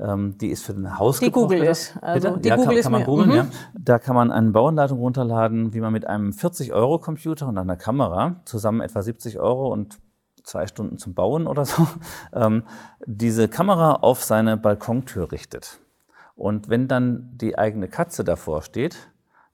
Ähm, 0.00 0.36
die 0.38 0.48
ist 0.48 0.64
für 0.64 0.74
den 0.74 0.98
Haus. 0.98 1.20
Die 1.20 1.30
google 1.30 1.62
ich. 1.62 1.94
Also 2.02 2.36
die 2.36 2.48
ja, 2.48 2.56
google 2.56 2.74
kann, 2.74 2.82
kann 2.82 2.92
man 2.92 3.04
googeln, 3.04 3.28
mhm. 3.28 3.36
ja. 3.36 3.46
Da 3.78 4.00
kann 4.00 4.16
man 4.16 4.32
eine 4.32 4.50
Bauanleitung 4.50 4.98
runterladen, 4.98 5.72
wie 5.72 5.80
man 5.80 5.92
mit 5.92 6.04
einem 6.04 6.30
40-Euro-Computer 6.30 7.46
und 7.46 7.58
einer 7.58 7.76
Kamera 7.76 8.40
zusammen 8.44 8.80
etwa 8.80 9.02
70 9.02 9.38
Euro 9.38 9.72
und 9.72 10.00
zwei 10.42 10.66
Stunden 10.66 10.98
zum 10.98 11.14
Bauen 11.14 11.46
oder 11.46 11.64
so, 11.64 11.86
ähm, 12.32 12.64
diese 13.06 13.46
Kamera 13.46 13.92
auf 13.92 14.24
seine 14.24 14.56
Balkontür 14.56 15.30
richtet. 15.30 15.78
Und 16.36 16.68
wenn 16.68 16.88
dann 16.88 17.30
die 17.34 17.58
eigene 17.58 17.88
Katze 17.88 18.24
davor 18.24 18.62
steht, 18.62 19.10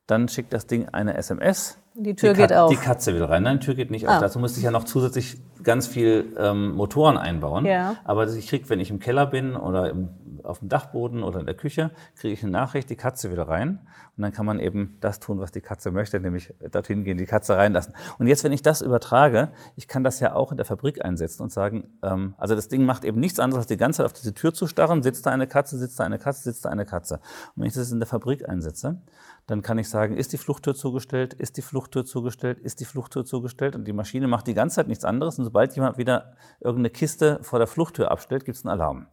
dann 0.07 0.29
schickt 0.29 0.53
das 0.53 0.67
Ding 0.67 0.89
eine 0.89 1.17
SMS. 1.17 1.79
Die 1.95 2.15
Tür 2.15 2.33
die 2.33 2.41
geht 2.41 2.53
auf. 2.53 2.71
Die 2.71 2.77
Katze 2.77 3.15
will 3.15 3.25
rein. 3.25 3.43
Nein, 3.43 3.61
die 3.61 3.67
Tür 3.67 3.75
geht 3.75 3.91
nicht 3.91 4.09
ah. 4.09 4.17
auf. 4.17 4.21
Dazu 4.23 4.39
müsste 4.39 4.59
ich 4.59 4.65
ja 4.65 4.71
noch 4.71 4.85
zusätzlich 4.85 5.39
ganz 5.63 5.87
viel 5.87 6.35
ähm, 6.39 6.73
Motoren 6.73 7.17
einbauen. 7.17 7.65
Ja. 7.65 7.97
Aber 8.05 8.29
ich 8.29 8.49
kriege, 8.49 8.69
wenn 8.69 8.81
ich 8.81 8.91
im 8.91 8.99
Keller 8.99 9.27
bin 9.27 9.57
oder 9.57 9.91
im 9.91 10.09
auf 10.45 10.61
dem 10.61 10.69
Dachboden 10.69 11.23
oder 11.23 11.41
in 11.41 11.47
der 11.47 11.55
Küche, 11.55 11.91
kriege 12.17 12.35
ich 12.35 12.43
eine 12.43 12.53
Nachricht, 12.53 12.91
die 12.91 12.97
Katze 12.97 13.31
wieder 13.31 13.49
rein. 13.49 13.81
Und 14.17 14.23
dann 14.23 14.33
kann 14.33 14.45
man 14.45 14.59
eben 14.59 14.99
das 15.01 15.21
tun, 15.21 15.41
was 15.41 15.53
die 15.53 15.61
Katze 15.61 15.91
möchte, 15.91 16.21
nämlich 16.21 16.53
dorthin 16.71 17.05
gehen, 17.05 17.17
die 17.17 17.27
Katze 17.27 17.57
reinlassen. 17.57 17.95
Und 18.19 18.27
jetzt, 18.27 18.45
wenn 18.45 18.53
ich 18.53 18.63
das 18.63 18.83
übertrage, 18.83 19.51
ich 19.77 19.89
kann 19.89 20.05
das 20.05 20.21
ja 20.21 20.35
auch 20.35 20.51
in 20.51 20.57
der 20.57 20.67
Fabrik 20.67 21.05
einsetzen 21.05 21.43
und 21.43 21.53
sagen, 21.53 21.89
ähm, 22.03 22.35
also 22.37 22.55
das 22.55 22.69
Ding 22.69 22.85
macht 22.85 23.05
eben 23.05 23.21
nichts 23.21 23.39
anderes, 23.39 23.63
als 23.63 23.69
die 23.69 23.77
ganze 23.77 23.99
Zeit 23.99 24.07
auf 24.07 24.13
diese 24.13 24.35
Tür 24.35 24.53
zu 24.53 24.67
starren, 24.67 25.03
sitzt 25.03 25.27
da 25.27 25.31
eine 25.31 25.47
Katze, 25.47 25.79
sitzt 25.79 26.01
da 26.01 26.05
eine 26.05 26.19
Katze, 26.19 26.43
sitzt 26.43 26.65
da 26.65 26.71
eine 26.71 26.85
Katze. 26.85 27.15
Und 27.55 27.63
wenn 27.63 27.67
ich 27.67 27.75
das 27.75 27.91
in 27.93 28.01
der 28.01 28.07
Fabrik 28.07 28.49
einsetze, 28.49 29.01
dann 29.47 29.63
kann 29.63 29.79
ich 29.79 29.89
sagen, 29.89 30.17
ist 30.17 30.33
die 30.33 30.39
Fluchttür 30.39 30.75
zugestellt, 30.75 31.35
ist 31.35 31.57
die 31.57 31.63
Fluchttür 31.63 32.05
zugestellt, 32.05 32.59
ist 32.59 32.81
die 32.81 32.85
Fluchttür 32.85 33.25
zugestellt 33.25 33.75
und 33.75 33.85
die 33.85 33.93
Maschine 33.93 34.29
macht 34.29 34.47
die 34.47 34.55
ganze 34.55 34.77
Zeit 34.77 34.89
nichts 34.89 35.05
anderes 35.05 35.39
und 35.39 35.45
sobald 35.51 35.75
jemand 35.75 35.99
wieder 35.99 36.37
irgendeine 36.61 36.91
Kiste 36.91 37.41
vor 37.43 37.59
der 37.59 37.67
Fluchttür 37.67 38.13
abstellt, 38.13 38.45
gibt 38.45 38.57
es 38.57 38.65
einen 38.65 38.71
Alarm. 38.71 39.09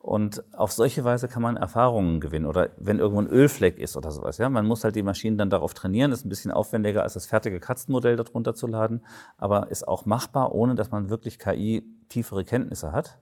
Und 0.00 0.42
auf 0.52 0.72
solche 0.72 1.04
Weise 1.04 1.28
kann 1.28 1.42
man 1.42 1.56
Erfahrungen 1.56 2.20
gewinnen. 2.20 2.46
Oder 2.46 2.70
wenn 2.78 2.98
irgendwo 2.98 3.20
ein 3.20 3.28
Ölfleck 3.28 3.78
ist 3.78 3.96
oder 3.96 4.10
sowas. 4.10 4.38
Ja, 4.38 4.48
man 4.48 4.66
muss 4.66 4.82
halt 4.82 4.96
die 4.96 5.04
Maschinen 5.04 5.38
dann 5.38 5.50
darauf 5.50 5.74
trainieren. 5.74 6.10
Ist 6.10 6.24
ein 6.24 6.28
bisschen 6.28 6.50
aufwendiger, 6.50 7.02
als 7.04 7.14
das 7.14 7.26
fertige 7.26 7.60
Katzenmodell 7.60 8.16
darunter 8.16 8.54
zu 8.54 8.66
laden. 8.66 9.04
Aber 9.36 9.70
ist 9.70 9.86
auch 9.86 10.06
machbar, 10.06 10.54
ohne 10.54 10.74
dass 10.74 10.90
man 10.90 11.08
wirklich 11.08 11.38
KI 11.38 11.84
tiefere 12.08 12.44
Kenntnisse 12.44 12.90
hat. 12.90 13.20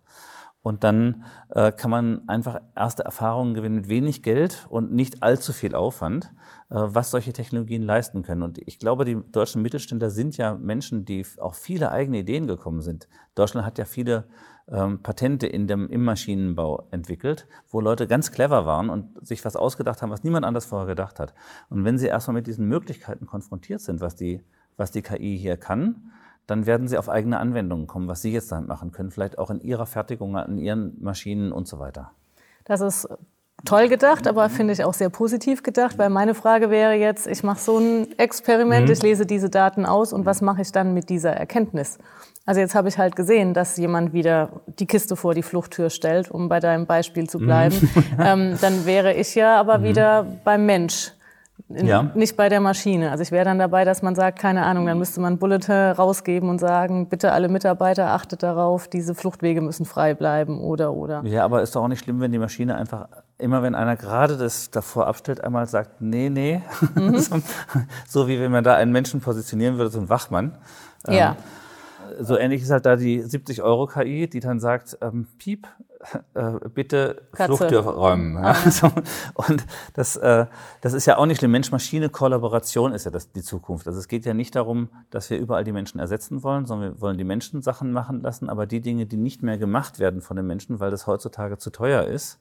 Und 0.63 0.85
dann 0.85 1.25
äh, 1.51 1.73
kann 1.73 1.91
man 1.91 2.29
einfach 2.29 2.61
erste 2.75 3.05
Erfahrungen 3.05 3.55
gewinnen 3.55 3.77
mit 3.77 3.89
wenig 3.89 4.23
Geld 4.23 4.67
und 4.69 4.93
nicht 4.93 5.23
allzu 5.23 5.53
viel 5.53 5.75
Aufwand, 5.75 6.33
äh, 6.71 6.75
was 6.77 7.11
solche 7.11 7.33
Technologien 7.33 7.83
leisten 7.83 8.23
können. 8.23 8.43
Und 8.43 8.59
ich 8.67 8.79
glaube, 8.79 9.05
die 9.05 9.19
deutschen 9.31 9.63
Mittelständler 9.63 10.11
sind 10.11 10.37
ja 10.37 10.55
Menschen, 10.55 11.05
die 11.05 11.25
auch 11.39 11.55
viele 11.55 11.93
eigene 11.93 12.19
Ideen 12.19 12.47
gekommen 12.47 12.83
sind. 12.83 13.09
Deutschland 13.35 13.67
hat 13.67 13.79
ja 13.79 13.85
viele 13.85 14.27
ähm, 14.71 15.03
Patente 15.03 15.47
in 15.47 15.67
dem, 15.67 15.89
im 15.89 16.05
Maschinenbau 16.05 16.89
entwickelt, 16.91 17.47
wo 17.71 17.81
Leute 17.81 18.07
ganz 18.07 18.33
clever 18.33 18.67
waren 18.67 18.91
und 18.91 19.27
sich 19.27 19.45
was 19.45 19.57
ausgedacht 19.57 20.03
haben, 20.03 20.11
was 20.11 20.25
niemand 20.25 20.45
anders 20.45 20.67
vorher 20.67 20.87
gedacht 20.87 21.21
hat. 21.21 21.35
Und 21.71 21.85
wenn 21.85 21.99
sie 21.99 22.09
erstmal 22.09 22.35
mit 22.35 22.47
diesen 22.47 22.67
Möglichkeiten 22.67 23.27
konfrontiert 23.27 23.81
sind, 23.81 24.01
was 24.01 24.17
die, 24.17 24.43
was 24.77 24.91
die 24.91 25.03
KI 25.03 25.39
hier 25.39 25.57
kann, 25.57 26.11
dann 26.49 26.67
werden 26.67 26.89
sie 26.89 26.99
auf 26.99 27.09
eigene 27.09 27.39
Anwendungen 27.39 27.87
kommen, 27.87 28.09
was 28.09 28.23
sie 28.23 28.33
jetzt 28.33 28.51
damit 28.51 28.69
machen 28.69 28.91
können, 28.91 29.13
vielleicht 29.13 29.39
auch 29.39 29.51
in 29.51 29.61
ihrer 29.61 29.87
Fertigung, 29.87 30.37
in 30.37 30.59
ihren 30.59 30.97
Maschinen 31.01 31.53
und 31.53 31.69
so 31.69 31.79
weiter. 31.79 32.11
Das 32.65 32.81
ist 32.81 33.07
toll 33.65 33.89
gedacht, 33.89 34.27
aber 34.27 34.49
finde 34.49 34.73
ich 34.73 34.83
auch 34.83 34.95
sehr 34.95 35.11
positiv 35.11 35.63
gedacht, 35.63 35.99
weil 35.99 36.09
meine 36.09 36.35
Frage 36.35 36.71
wäre 36.71 36.95
jetzt, 36.95 37.27
ich 37.27 37.43
mache 37.43 37.61
so 37.61 37.79
ein 37.79 38.19
Experiment, 38.19 38.87
mhm. 38.87 38.93
ich 38.93 39.03
lese 39.03 39.27
diese 39.27 39.51
Daten 39.51 39.85
aus 39.85 40.13
und 40.13 40.25
was 40.25 40.41
mache 40.41 40.63
ich 40.63 40.73
dann 40.73 40.95
mit 40.95 41.11
dieser 41.11 41.33
Erkenntnis? 41.33 41.99
Also 42.47 42.61
jetzt 42.63 42.75
habe 42.75 42.89
ich 42.89 42.97
halt 42.97 43.15
gesehen, 43.15 43.53
dass 43.53 43.77
jemand 43.77 44.15
wieder 44.15 44.63
die 44.79 44.87
Kiste 44.87 45.17
vor 45.17 45.35
die 45.35 45.43
Fluchttür 45.43 45.91
stellt, 45.91 46.31
um 46.31 46.49
bei 46.49 46.61
deinem 46.61 46.87
Beispiel 46.87 47.29
zu 47.29 47.39
bleiben. 47.39 47.77
Mhm. 47.77 48.05
ähm, 48.25 48.59
dann 48.59 48.87
wäre 48.87 49.13
ich 49.13 49.35
ja 49.35 49.61
aber 49.61 49.79
mhm. 49.79 49.83
wieder 49.85 50.27
beim 50.45 50.65
Mensch. 50.65 51.13
In, 51.69 51.87
ja. 51.87 52.11
Nicht 52.15 52.37
bei 52.37 52.49
der 52.49 52.61
Maschine. 52.61 53.11
Also 53.11 53.23
ich 53.23 53.31
wäre 53.31 53.45
dann 53.45 53.59
dabei, 53.59 53.85
dass 53.85 54.01
man 54.03 54.15
sagt, 54.15 54.39
keine 54.39 54.65
Ahnung, 54.65 54.87
dann 54.87 54.99
müsste 54.99 55.21
man 55.21 55.39
Bulletin 55.39 55.93
rausgeben 55.93 56.49
und 56.49 56.59
sagen, 56.59 57.09
bitte 57.09 57.33
alle 57.33 57.49
Mitarbeiter 57.49 58.11
achtet 58.11 58.43
darauf, 58.43 58.89
diese 58.89 59.15
Fluchtwege 59.15 59.61
müssen 59.61 59.85
frei 59.85 60.15
bleiben 60.15 60.61
oder 60.61 60.95
oder. 60.95 61.23
Ja, 61.25 61.45
aber 61.45 61.63
ist 61.63 61.77
doch 61.77 61.83
auch 61.83 61.89
nicht 61.89 62.03
schlimm, 62.03 62.21
wenn 62.21 62.33
die 62.33 62.39
Maschine 62.39 62.77
einfach 62.77 63.09
immer, 63.39 63.63
wenn 63.63 63.75
einer 63.75 63.97
gerade 63.97 64.37
das 64.37 64.71
davor 64.71 65.07
abstellt, 65.07 65.45
einmal 65.45 65.67
sagt, 65.67 66.01
nee, 66.01 66.31
nee. 66.31 66.63
Mhm. 66.95 67.19
so 68.09 68.29
wie 68.29 68.41
wenn 68.41 68.51
man 68.51 68.65
da 68.65 68.75
einen 68.75 68.93
Menschen 68.93 69.21
positionieren 69.21 69.77
würde, 69.77 69.91
so 69.91 70.01
ein 70.01 70.09
Wachmann. 70.09 70.57
Ja. 71.07 71.31
Ähm, 71.31 71.37
so 72.21 72.37
ähnlich 72.37 72.63
ist 72.63 72.71
halt 72.71 72.87
da 72.87 72.97
die 72.97 73.21
70 73.23 73.63
Euro 73.63 73.87
KI, 73.87 74.29
die 74.29 74.41
dann 74.41 74.61
sagt, 74.61 74.99
ähm, 75.01 75.27
Piep, 75.39 75.67
äh, 76.35 76.53
bitte 76.73 77.23
Katze. 77.33 77.57
Fluchttür 77.57 77.81
räumen. 77.81 78.35
Ja, 78.35 78.51
ah. 78.51 78.55
so. 78.71 78.91
Und 79.35 79.67
das, 79.95 80.17
äh, 80.17 80.47
das 80.81 80.93
ist 80.93 81.07
ja 81.07 81.19
auch 81.19 81.27
nicht 81.27 81.43
eine 81.43 81.49
Mensch-Maschine-Kollaboration 81.49 82.93
ist 82.93 83.05
ja 83.05 83.11
das, 83.11 83.33
die 83.33 83.43
Zukunft. 83.43 83.87
Also 83.87 83.99
es 83.99 84.09
geht 84.09 84.25
ja 84.25 84.35
nicht 84.35 84.55
darum, 84.55 84.89
dass 85.11 85.29
wir 85.31 85.39
überall 85.39 85.65
die 85.65 85.73
Menschen 85.73 85.99
ersetzen 85.99 86.43
wollen, 86.43 86.67
sondern 86.67 86.95
wir 86.95 87.01
wollen 87.01 87.19
die 87.19 87.25
Menschen 87.25 87.63
Sachen 87.63 87.93
machen 87.93 88.21
lassen, 88.21 88.49
aber 88.49 88.67
die 88.67 88.81
Dinge, 88.81 89.07
die 89.07 89.17
nicht 89.17 89.43
mehr 89.43 89.59
gemacht 89.59 89.99
werden 89.99 90.21
von 90.21 90.37
den 90.37 90.47
Menschen, 90.47 90.81
weil 90.81 90.91
das 90.91 91.07
heutzutage 91.07 91.59
zu 91.59 91.71
teuer 91.71 92.05
ist, 92.05 92.39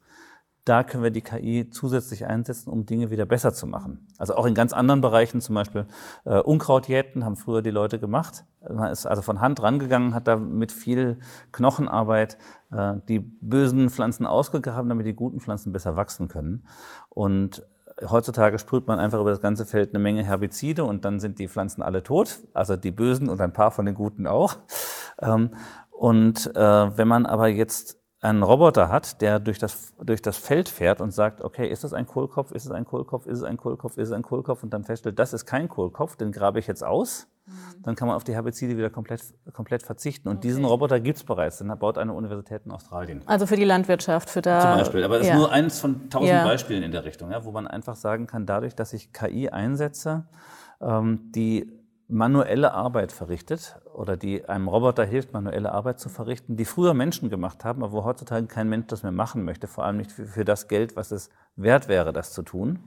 da 0.67 0.83
können 0.83 1.03
wir 1.03 1.11
die 1.11 1.21
KI 1.21 1.69
zusätzlich 1.69 2.25
einsetzen, 2.25 2.69
um 2.69 2.85
Dinge 2.85 3.09
wieder 3.09 3.25
besser 3.25 3.53
zu 3.53 3.67
machen. 3.67 4.07
Also 4.17 4.35
auch 4.35 4.45
in 4.45 4.53
ganz 4.53 4.73
anderen 4.73 5.01
Bereichen, 5.01 5.39
zum 5.39 5.55
Beispiel 5.55 5.85
äh, 6.25 6.39
Unkrautjäten 6.39 7.23
haben 7.23 7.37
früher 7.37 7.61
die 7.61 7.71
Leute 7.71 7.99
gemacht. 7.99 8.43
Man 8.69 8.91
ist 8.91 9.05
also 9.05 9.21
von 9.21 9.39
Hand 9.39 9.61
rangegangen, 9.61 10.13
hat 10.13 10.27
da 10.27 10.35
mit 10.35 10.71
viel 10.71 11.19
Knochenarbeit 11.51 12.37
äh, 12.71 12.95
die 13.07 13.19
bösen 13.19 13.89
Pflanzen 13.89 14.25
ausgegraben, 14.25 14.89
damit 14.89 15.05
die 15.05 15.13
guten 15.13 15.39
Pflanzen 15.39 15.71
besser 15.71 15.95
wachsen 15.95 16.27
können. 16.27 16.65
Und 17.09 17.65
heutzutage 18.05 18.59
sprüht 18.59 18.87
man 18.87 18.99
einfach 18.99 19.19
über 19.19 19.31
das 19.31 19.41
ganze 19.41 19.65
Feld 19.65 19.91
eine 19.91 19.99
Menge 19.99 20.23
Herbizide 20.23 20.83
und 20.83 21.05
dann 21.05 21.19
sind 21.19 21.39
die 21.39 21.47
Pflanzen 21.47 21.81
alle 21.81 22.03
tot, 22.03 22.39
also 22.53 22.75
die 22.75 22.91
bösen 22.91 23.29
und 23.29 23.41
ein 23.41 23.53
paar 23.53 23.71
von 23.71 23.85
den 23.85 23.95
guten 23.95 24.27
auch. 24.27 24.57
Ähm, 25.21 25.51
und 25.91 26.55
äh, 26.55 26.97
wenn 26.97 27.07
man 27.07 27.25
aber 27.25 27.47
jetzt 27.47 27.97
einen 28.19 28.41
Roboter 28.41 28.89
hat, 28.89 29.21
der 29.21 29.39
durch 29.39 29.59
das, 29.59 29.93
durch 30.03 30.21
das 30.21 30.37
Feld 30.37 30.69
fährt 30.69 31.01
und 31.01 31.11
sagt, 31.11 31.41
okay, 31.41 31.67
ist 31.67 31.83
das 31.83 31.93
ein 31.93 32.07
Kohlkopf, 32.07 32.51
ist 32.51 32.65
es 32.65 32.71
ein 32.71 32.85
Kohlkopf, 32.85 33.27
ist 33.27 33.39
es 33.39 33.43
ein 33.43 33.57
Kohlkopf, 33.57 33.97
ist 33.97 34.07
es 34.07 34.11
ein 34.11 34.23
Kohlkopf 34.23 34.63
und 34.63 34.73
dann 34.73 34.83
feststellt, 34.83 35.19
das 35.19 35.33
ist 35.33 35.45
kein 35.45 35.69
Kohlkopf, 35.69 36.15
den 36.15 36.31
grabe 36.31 36.57
ich 36.57 36.65
jetzt 36.65 36.83
aus, 36.83 37.27
mhm. 37.45 37.83
dann 37.83 37.95
kann 37.95 38.07
man 38.07 38.17
auf 38.17 38.23
die 38.23 38.33
Herbizide 38.33 38.75
wieder 38.75 38.89
komplett, 38.89 39.21
komplett 39.53 39.83
verzichten. 39.83 40.29
Und 40.29 40.37
okay. 40.37 40.47
diesen 40.47 40.65
Roboter 40.65 40.99
gibt 40.99 41.17
es 41.17 41.23
bereits, 41.23 41.59
den 41.59 41.67
baut 41.77 41.99
eine 41.99 42.13
Universität 42.13 42.63
in 42.65 42.71
Australien. 42.71 43.21
Also 43.27 43.45
für 43.45 43.55
die 43.55 43.65
Landwirtschaft, 43.65 44.31
für 44.31 44.41
da... 44.41 44.61
Zum 44.61 44.71
Beispiel, 44.79 45.03
aber 45.03 45.19
das 45.19 45.27
ja. 45.27 45.33
ist 45.33 45.39
nur 45.39 45.51
eines 45.51 45.79
von 45.79 46.09
tausend 46.09 46.29
ja. 46.29 46.43
Beispielen 46.43 46.81
in 46.81 46.91
der 46.91 47.05
Richtung, 47.05 47.29
ja, 47.29 47.45
wo 47.45 47.51
man 47.51 47.67
einfach 47.67 47.95
sagen 47.95 48.25
kann, 48.25 48.47
dadurch, 48.47 48.73
dass 48.73 48.93
ich 48.93 49.13
KI 49.13 49.49
einsetze, 49.49 50.25
ähm, 50.81 51.31
die 51.35 51.71
manuelle 52.07 52.73
Arbeit 52.73 53.11
verrichtet 53.11 53.79
oder 53.93 54.15
die 54.15 54.47
einem 54.47 54.67
Roboter 54.67 55.03
hilft, 55.05 55.33
manuelle 55.33 55.71
Arbeit 55.71 55.99
zu 55.99 56.09
verrichten, 56.09 56.55
die 56.55 56.65
früher 56.65 56.93
Menschen 56.93 57.29
gemacht 57.29 57.65
haben, 57.65 57.83
aber 57.83 57.91
wo 57.91 58.03
heutzutage 58.05 58.47
kein 58.47 58.69
Mensch 58.69 58.87
das 58.87 59.03
mehr 59.03 59.11
machen 59.11 59.43
möchte, 59.43 59.67
vor 59.67 59.83
allem 59.83 59.97
nicht 59.97 60.11
für, 60.11 60.25
für 60.25 60.45
das 60.45 60.67
Geld, 60.67 60.95
was 60.95 61.11
es 61.11 61.29
wert 61.55 61.87
wäre, 61.87 62.13
das 62.13 62.31
zu 62.31 62.43
tun. 62.43 62.79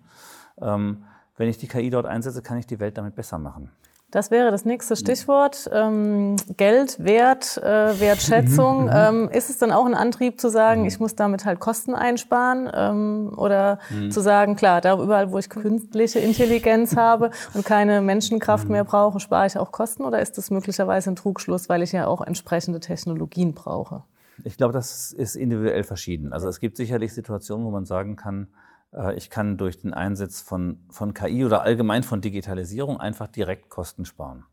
Ähm, 0.60 1.04
wenn 1.36 1.48
ich 1.48 1.58
die 1.58 1.68
KI 1.68 1.90
dort 1.90 2.06
einsetze, 2.06 2.42
kann 2.42 2.58
ich 2.58 2.66
die 2.66 2.80
Welt 2.80 2.96
damit 2.98 3.14
besser 3.14 3.38
machen. 3.38 3.70
Das 4.10 4.32
wäre 4.32 4.50
das 4.50 4.64
nächste 4.64 4.96
Stichwort. 4.96 5.70
Ähm, 5.72 6.34
Geld, 6.56 7.02
Wert, 7.02 7.58
äh, 7.58 8.00
Wertschätzung. 8.00 8.70
Mhm. 8.80 8.90
ähm, 8.92 9.28
ist 9.30 9.50
es 9.50 9.58
dann 9.58 9.72
auch 9.72 9.84
ein 9.84 9.94
Antrieb 9.94 10.40
zu 10.40 10.48
sagen, 10.48 10.82
mhm. 10.82 10.88
ich 10.88 11.00
muss 11.00 11.14
damit 11.14 11.44
halt 11.44 11.60
Kosten 11.60 11.94
einsparen? 11.94 12.70
Ähm, 12.72 13.32
oder 13.36 13.78
mhm. 13.90 14.10
zu 14.10 14.20
sagen, 14.20 14.56
klar, 14.56 14.80
da 14.80 14.98
überall, 14.98 15.30
wo 15.32 15.38
ich 15.38 15.48
künstliche 15.48 16.18
Intelligenz 16.18 16.96
habe 16.96 17.30
und 17.54 17.64
keine 17.64 18.00
Menschenkraft 18.00 18.64
mhm. 18.64 18.72
mehr 18.72 18.84
brauche, 18.84 19.20
spare 19.20 19.46
ich 19.46 19.58
auch 19.58 19.70
Kosten? 19.70 20.04
Oder 20.04 20.20
ist 20.20 20.38
das 20.38 20.50
möglicherweise 20.50 21.10
ein 21.10 21.16
Trugschluss, 21.16 21.68
weil 21.68 21.82
ich 21.82 21.92
ja 21.92 22.06
auch 22.06 22.20
entsprechende 22.20 22.80
Technologien 22.80 23.54
brauche? 23.54 24.02
Ich 24.44 24.56
glaube, 24.56 24.72
das 24.72 25.12
ist 25.12 25.36
individuell 25.36 25.84
verschieden. 25.84 26.32
Also 26.32 26.48
es 26.48 26.60
gibt 26.60 26.76
sicherlich 26.76 27.12
Situationen, 27.12 27.66
wo 27.66 27.70
man 27.70 27.84
sagen 27.84 28.16
kann, 28.16 28.48
ich 29.14 29.30
kann 29.30 29.56
durch 29.56 29.80
den 29.80 29.94
Einsatz 29.94 30.40
von, 30.40 30.84
von 30.90 31.14
KI 31.14 31.44
oder 31.44 31.62
allgemein 31.62 32.02
von 32.02 32.20
Digitalisierung 32.20 32.98
einfach 32.98 33.28
direkt 33.28 33.68
Kosten 33.70 34.04
sparen. 34.04 34.44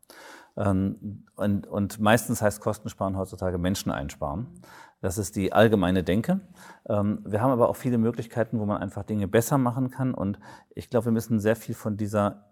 Ähm, 0.56 1.24
und, 1.36 1.66
und 1.66 2.00
meistens 2.00 2.42
heißt 2.42 2.60
Kostensparen 2.60 3.16
heutzutage 3.16 3.58
Menschen 3.58 3.90
einsparen. 3.92 4.46
Das 5.00 5.16
ist 5.16 5.36
die 5.36 5.52
allgemeine 5.52 6.02
Denke. 6.02 6.40
Ähm, 6.88 7.20
wir 7.24 7.40
haben 7.40 7.52
aber 7.52 7.68
auch 7.68 7.76
viele 7.76 7.98
Möglichkeiten, 7.98 8.58
wo 8.58 8.66
man 8.66 8.78
einfach 8.78 9.04
Dinge 9.04 9.28
besser 9.28 9.56
machen 9.56 9.90
kann. 9.90 10.12
Und 10.12 10.38
ich 10.74 10.90
glaube, 10.90 11.06
wir 11.06 11.12
müssen 11.12 11.38
sehr 11.40 11.56
viel 11.56 11.74
von 11.74 11.96
dieser 11.96 12.44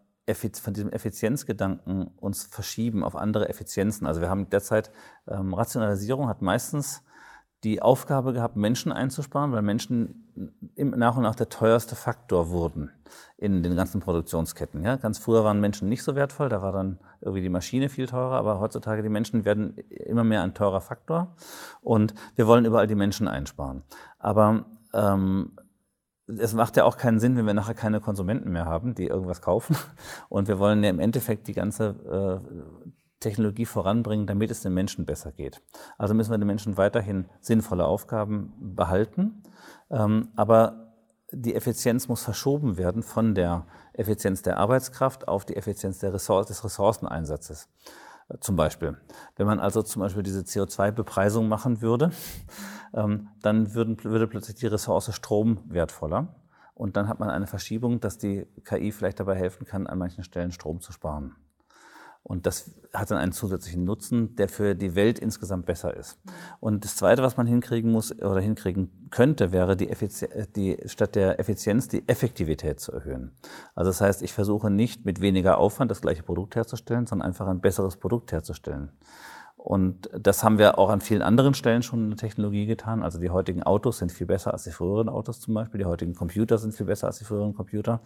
von 0.61 0.75
diesem 0.75 0.91
Effizienzgedanken 0.91 2.09
uns 2.17 2.47
verschieben 2.47 3.05
auf 3.05 3.15
andere 3.15 3.49
Effizienzen. 3.49 4.09
Also 4.09 4.21
wir 4.21 4.29
haben 4.29 4.51
derzeit 4.51 4.91
ähm, 5.29 5.55
Rationalisierung 5.55 6.27
hat 6.29 6.43
meistens 6.43 7.05
die 7.67 7.83
Aufgabe 7.83 8.33
gehabt, 8.33 8.55
Menschen 8.55 8.93
einzusparen, 8.93 9.51
weil 9.51 9.61
Menschen 9.61 10.31
nach 10.77 11.17
und 11.17 11.25
nach 11.25 11.35
der 11.35 11.49
teuerste 11.49 11.97
Faktor 11.97 12.51
wurden 12.51 12.93
in 13.37 13.65
den 13.65 13.75
ganzen 13.75 14.01
Produktionsketten. 14.01 14.85
Ja, 14.85 14.95
ganz 14.95 15.19
früher 15.19 15.43
waren 15.43 15.61
Menschen 15.61 15.89
nicht 15.89 16.05
so 16.05 16.15
wertvoll, 16.15 16.49
da 16.49 16.63
war 16.63 16.71
dann 16.71 17.01
irgendwie 17.21 17.43
die 17.43 17.49
Maschine 17.49 17.89
viel 17.89 18.07
teurer, 18.07 18.37
aber 18.37 18.61
heutzutage 18.61 19.03
die 19.03 19.09
Menschen 19.09 19.45
werden 19.45 19.77
immer 19.91 20.23
mehr 20.23 20.43
ein 20.43 20.55
teurer 20.55 20.81
Faktor 20.81 21.35
und 21.83 22.15
wir 22.37 22.47
wollen 22.47 22.65
überall 22.65 22.87
die 22.87 22.95
Menschen 22.95 23.27
einsparen. 23.27 23.83
Aber 24.21 24.67
ähm, 24.95 25.57
es 26.29 26.55
macht 26.55 26.77
ja 26.77 26.85
auch 26.85 26.97
keinen 26.97 27.19
Sinn, 27.19 27.37
wenn 27.37 27.47
wir 27.47 27.55
nachher 27.55 27.75
keine 27.75 28.01
Konsumenten 28.01 28.53
mehr 28.53 28.67
haben, 28.67 28.95
die 28.95 29.09
irgendwas 29.09 29.43
kaufen. 29.43 29.77
Und 30.29 30.47
wir 30.47 30.61
wollen 30.61 30.85
ja 30.85 30.91
im 30.91 31.01
Endeffekt 31.01 31.49
die 31.49 31.53
ganze 31.53 32.43
äh, 32.45 32.89
Technologie 33.27 33.67
voranbringen, 33.67 34.29
damit 34.29 34.53
es 34.53 34.63
den 34.63 34.73
Menschen 34.73 35.05
besser 35.05 35.33
geht. 35.33 35.61
Also 35.99 36.15
müssen 36.15 36.31
wir 36.31 36.39
den 36.39 36.47
Menschen 36.47 36.77
weiterhin 36.77 37.29
sinnvolle 37.41 37.85
Aufgaben 37.85 38.53
behalten, 38.77 39.43
ähm, 39.91 40.29
aber 40.37 40.93
die 41.33 41.57
Effizienz 41.57 42.07
muss 42.07 42.23
verschoben 42.23 42.77
werden 42.77 43.03
von 43.03 43.35
der 43.35 43.67
Effizienz 43.95 44.43
der 44.43 44.59
Arbeitskraft 44.59 45.27
auf 45.27 45.45
die 45.45 45.57
Effizienz 45.57 46.03
Ressource, 46.05 46.47
des 46.47 46.63
Ressourceneinsatzes. 46.63 47.69
Äh, 48.29 48.39
zum 48.39 48.55
Beispiel. 48.55 48.97
Wenn 49.35 49.47
man 49.47 49.59
also 49.59 49.83
zum 49.83 50.01
Beispiel 50.03 50.23
diese 50.23 50.43
CO2-Bepreisung 50.43 51.49
machen 51.49 51.83
würde, 51.83 52.13
ähm, 52.95 53.29
dann 53.43 53.75
würden, 53.75 54.03
würde 54.05 54.29
plötzlich 54.29 54.57
die 54.57 54.69
Ressource 54.69 55.13
Strom 55.13 55.63
wertvoller. 55.67 56.37
Und 56.75 56.97
dann 56.97 57.09
hat 57.09 57.19
man 57.19 57.31
eine 57.31 57.47
Verschiebung, 57.47 58.01
dass 58.01 58.19
die 58.19 58.47
KI 58.65 58.93
vielleicht 58.93 59.19
dabei 59.19 59.35
helfen 59.35 59.65
kann, 59.65 59.87
an 59.87 59.99
manchen 59.99 60.23
Stellen 60.23 60.53
Strom 60.53 60.81
zu 60.81 60.93
sparen. 60.93 61.35
Und 62.27 62.45
das 62.45 62.73
hat 62.93 63.13
dann 63.13 63.19
einen 63.19 63.31
zusätzlichen 63.31 63.85
Nutzen, 63.85 64.35
der 64.35 64.49
für 64.49 64.75
die 64.75 64.97
Welt 64.97 65.21
insgesamt 65.21 65.65
besser 65.65 65.97
ist. 65.97 66.19
Und 66.59 66.85
das 66.85 66.97
Zweite, 66.97 67.23
was 67.23 67.37
man 67.37 67.47
hinkriegen 67.47 67.93
muss 67.93 68.11
oder 68.11 68.41
hinkriegen 68.41 69.09
könnte, 69.11 69.53
wäre 69.53 69.77
die, 69.77 69.89
die 70.57 70.77
statt 70.87 71.15
der 71.15 71.39
Effizienz 71.39 71.87
die 71.87 72.09
Effektivität 72.09 72.81
zu 72.81 72.91
erhöhen. 72.91 73.31
Also 73.77 73.91
das 73.91 74.01
heißt, 74.01 74.23
ich 74.23 74.33
versuche 74.33 74.71
nicht 74.71 75.05
mit 75.05 75.21
weniger 75.21 75.59
Aufwand 75.59 75.89
das 75.89 76.01
gleiche 76.01 76.25
Produkt 76.25 76.57
herzustellen, 76.57 77.07
sondern 77.07 77.29
einfach 77.29 77.47
ein 77.47 77.61
besseres 77.61 77.97
Produkt 77.97 78.33
herzustellen. 78.33 78.91
Und 79.57 80.11
das 80.13 80.43
haben 80.43 80.59
wir 80.59 80.79
auch 80.79 80.91
an 80.91 81.01
vielen 81.01 81.23
anderen 81.23 81.55
Stellen 81.55 81.83
schon 81.83 82.05
in 82.05 82.11
der 82.11 82.19
Technologie 82.19 82.67
getan. 82.67 83.05
Also 83.05 83.21
die 83.21 83.31
heutigen 83.31 83.63
Autos 83.63 83.99
sind 83.99 84.11
viel 84.11 84.27
besser 84.27 84.53
als 84.53 84.65
die 84.65 84.73
früheren 84.73 85.09
Autos 85.09 85.39
zum 85.41 85.55
Beispiel. 85.55 85.79
Die 85.79 85.85
heutigen 85.85 86.15
Computer 86.15 86.59
sind 86.59 86.75
viel 86.75 86.87
besser 86.87 87.07
als 87.07 87.19
die 87.19 87.25
früheren 87.25 87.55
Computer. 87.55 88.01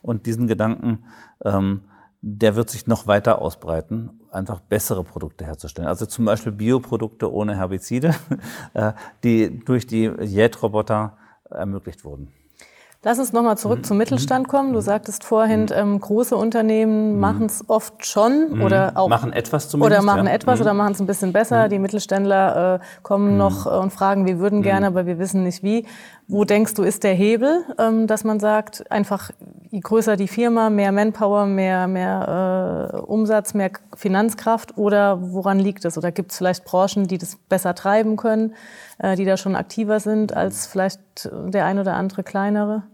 Und 0.00 0.26
diesen 0.26 0.46
Gedanken 0.46 1.04
ähm, 1.44 1.82
der 2.26 2.56
wird 2.56 2.70
sich 2.70 2.86
noch 2.86 3.06
weiter 3.06 3.42
ausbreiten, 3.42 4.20
einfach 4.30 4.60
bessere 4.60 5.04
Produkte 5.04 5.44
herzustellen. 5.44 5.88
Also 5.88 6.06
zum 6.06 6.24
Beispiel 6.24 6.52
Bioprodukte 6.52 7.30
ohne 7.30 7.54
Herbizide, 7.56 8.14
äh, 8.72 8.92
die 9.22 9.62
durch 9.62 9.86
die 9.86 10.10
Jätroboter 10.20 11.18
ermöglicht 11.50 12.02
wurden. 12.02 12.32
Lass 13.06 13.18
uns 13.18 13.34
nochmal 13.34 13.58
zurück 13.58 13.80
mhm. 13.80 13.84
zum 13.84 13.98
Mittelstand 13.98 14.48
kommen. 14.48 14.72
Du 14.72 14.78
mhm. 14.78 14.82
sagtest 14.82 15.24
vorhin, 15.24 15.64
mhm. 15.64 15.72
ähm, 15.74 16.00
große 16.00 16.34
Unternehmen 16.34 17.12
mhm. 17.12 17.20
machen 17.20 17.46
es 17.46 17.68
oft 17.68 18.06
schon 18.06 18.54
mhm. 18.54 18.62
oder 18.62 18.92
auch 18.94 19.08
machen 19.08 19.30
etwas 19.34 19.68
zumindest, 19.68 20.00
oder 20.00 20.06
machen 20.06 20.26
ja. 20.26 20.32
etwas 20.32 20.62
oder 20.62 20.72
machen 20.72 20.92
es 20.92 21.00
ein 21.00 21.06
bisschen 21.06 21.34
besser. 21.34 21.68
Die 21.68 21.78
Mittelständler 21.78 22.76
äh, 22.76 22.84
kommen 23.02 23.36
noch 23.36 23.66
äh, 23.66 23.68
und 23.68 23.92
fragen, 23.92 24.24
wir 24.24 24.38
würden 24.38 24.62
gerne, 24.62 24.86
aber 24.86 25.04
wir 25.04 25.18
wissen 25.18 25.44
nicht 25.44 25.62
wie. 25.62 25.86
Wo 26.28 26.44
denkst 26.44 26.72
du, 26.72 26.82
ist 26.82 27.04
der 27.04 27.12
Hebel, 27.12 27.64
ähm, 27.78 28.06
dass 28.06 28.24
man 28.24 28.40
sagt, 28.40 28.90
einfach 28.90 29.30
je 29.70 29.80
größer 29.80 30.16
die 30.16 30.28
Firma, 30.28 30.70
mehr 30.70 30.90
Manpower, 30.90 31.44
mehr, 31.44 31.86
mehr 31.86 32.90
äh, 32.94 32.96
Umsatz, 33.00 33.52
mehr 33.52 33.72
Finanzkraft 33.94 34.78
oder 34.78 35.18
woran 35.20 35.58
liegt 35.58 35.84
es? 35.84 35.98
Oder 35.98 36.10
gibt 36.10 36.32
es 36.32 36.38
vielleicht 36.38 36.64
Branchen, 36.64 37.06
die 37.06 37.18
das 37.18 37.36
besser 37.50 37.74
treiben 37.74 38.16
können, 38.16 38.54
äh, 38.96 39.14
die 39.14 39.26
da 39.26 39.36
schon 39.36 39.56
aktiver 39.56 40.00
sind 40.00 40.34
als 40.34 40.66
vielleicht 40.66 41.28
der 41.30 41.66
ein 41.66 41.78
oder 41.78 41.96
andere 41.96 42.22
kleinere? 42.22 42.84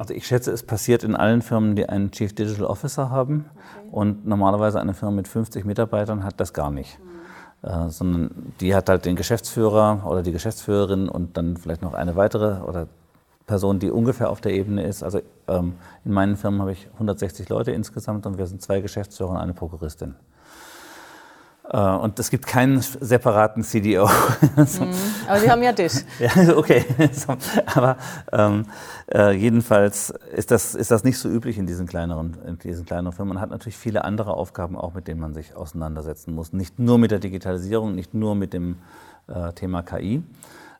Also 0.00 0.14
ich 0.14 0.26
schätze, 0.26 0.50
es 0.50 0.62
passiert 0.62 1.04
in 1.04 1.14
allen 1.14 1.42
Firmen, 1.42 1.76
die 1.76 1.86
einen 1.86 2.10
Chief 2.10 2.34
Digital 2.34 2.64
Officer 2.64 3.10
haben. 3.10 3.44
Okay. 3.76 3.88
Und 3.90 4.26
normalerweise 4.26 4.80
eine 4.80 4.94
Firma 4.94 5.16
mit 5.16 5.28
50 5.28 5.66
Mitarbeitern 5.66 6.24
hat 6.24 6.40
das 6.40 6.54
gar 6.54 6.70
nicht. 6.70 6.98
Mhm. 6.98 7.68
Äh, 7.68 7.90
sondern 7.90 8.54
die 8.60 8.74
hat 8.74 8.88
halt 8.88 9.04
den 9.04 9.14
Geschäftsführer 9.14 10.06
oder 10.06 10.22
die 10.22 10.32
Geschäftsführerin 10.32 11.10
und 11.10 11.36
dann 11.36 11.58
vielleicht 11.58 11.82
noch 11.82 11.92
eine 11.92 12.16
weitere 12.16 12.62
oder 12.62 12.86
Person, 13.46 13.78
die 13.78 13.90
ungefähr 13.90 14.30
auf 14.30 14.40
der 14.40 14.54
Ebene 14.54 14.84
ist. 14.84 15.02
Also 15.02 15.20
ähm, 15.48 15.74
in 16.06 16.12
meinen 16.12 16.38
Firmen 16.38 16.62
habe 16.62 16.72
ich 16.72 16.88
160 16.94 17.50
Leute 17.50 17.72
insgesamt 17.72 18.24
und 18.24 18.38
wir 18.38 18.46
sind 18.46 18.62
zwei 18.62 18.80
Geschäftsführer 18.80 19.32
und 19.32 19.36
eine 19.36 19.52
Prokuristin. 19.52 20.14
Äh, 21.72 21.78
und 21.78 22.18
es 22.18 22.30
gibt 22.30 22.46
keinen 22.46 22.80
separaten 22.80 23.62
CDO. 23.62 24.06
mhm. 24.56 24.94
Aber 25.28 25.40
Sie 25.40 25.50
haben 25.50 25.62
ja 25.62 25.72
dich. 25.72 25.92
ja, 26.18 26.56
okay. 26.56 26.84
Aber 27.74 27.96
ähm, 28.32 28.66
äh, 29.12 29.32
jedenfalls 29.32 30.10
ist 30.34 30.50
das, 30.50 30.74
ist 30.74 30.90
das 30.90 31.04
nicht 31.04 31.18
so 31.18 31.28
üblich 31.28 31.58
in 31.58 31.66
diesen, 31.66 31.86
kleineren, 31.86 32.36
in 32.44 32.58
diesen 32.58 32.84
kleineren 32.86 33.12
Firmen. 33.12 33.34
Man 33.34 33.42
hat 33.42 33.50
natürlich 33.50 33.76
viele 33.76 34.04
andere 34.04 34.34
Aufgaben 34.34 34.76
auch, 34.76 34.94
mit 34.94 35.06
denen 35.06 35.20
man 35.20 35.32
sich 35.32 35.54
auseinandersetzen 35.54 36.34
muss. 36.34 36.52
Nicht 36.52 36.78
nur 36.78 36.98
mit 36.98 37.12
der 37.12 37.20
Digitalisierung, 37.20 37.94
nicht 37.94 38.14
nur 38.14 38.34
mit 38.34 38.52
dem 38.52 38.78
äh, 39.28 39.52
Thema 39.52 39.82
KI. 39.82 40.24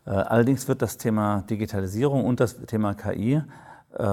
Äh, 0.06 0.10
allerdings 0.10 0.66
wird 0.66 0.82
das 0.82 0.96
Thema 0.96 1.44
Digitalisierung 1.48 2.24
und 2.24 2.40
das 2.40 2.56
Thema 2.66 2.94
KI 2.94 3.42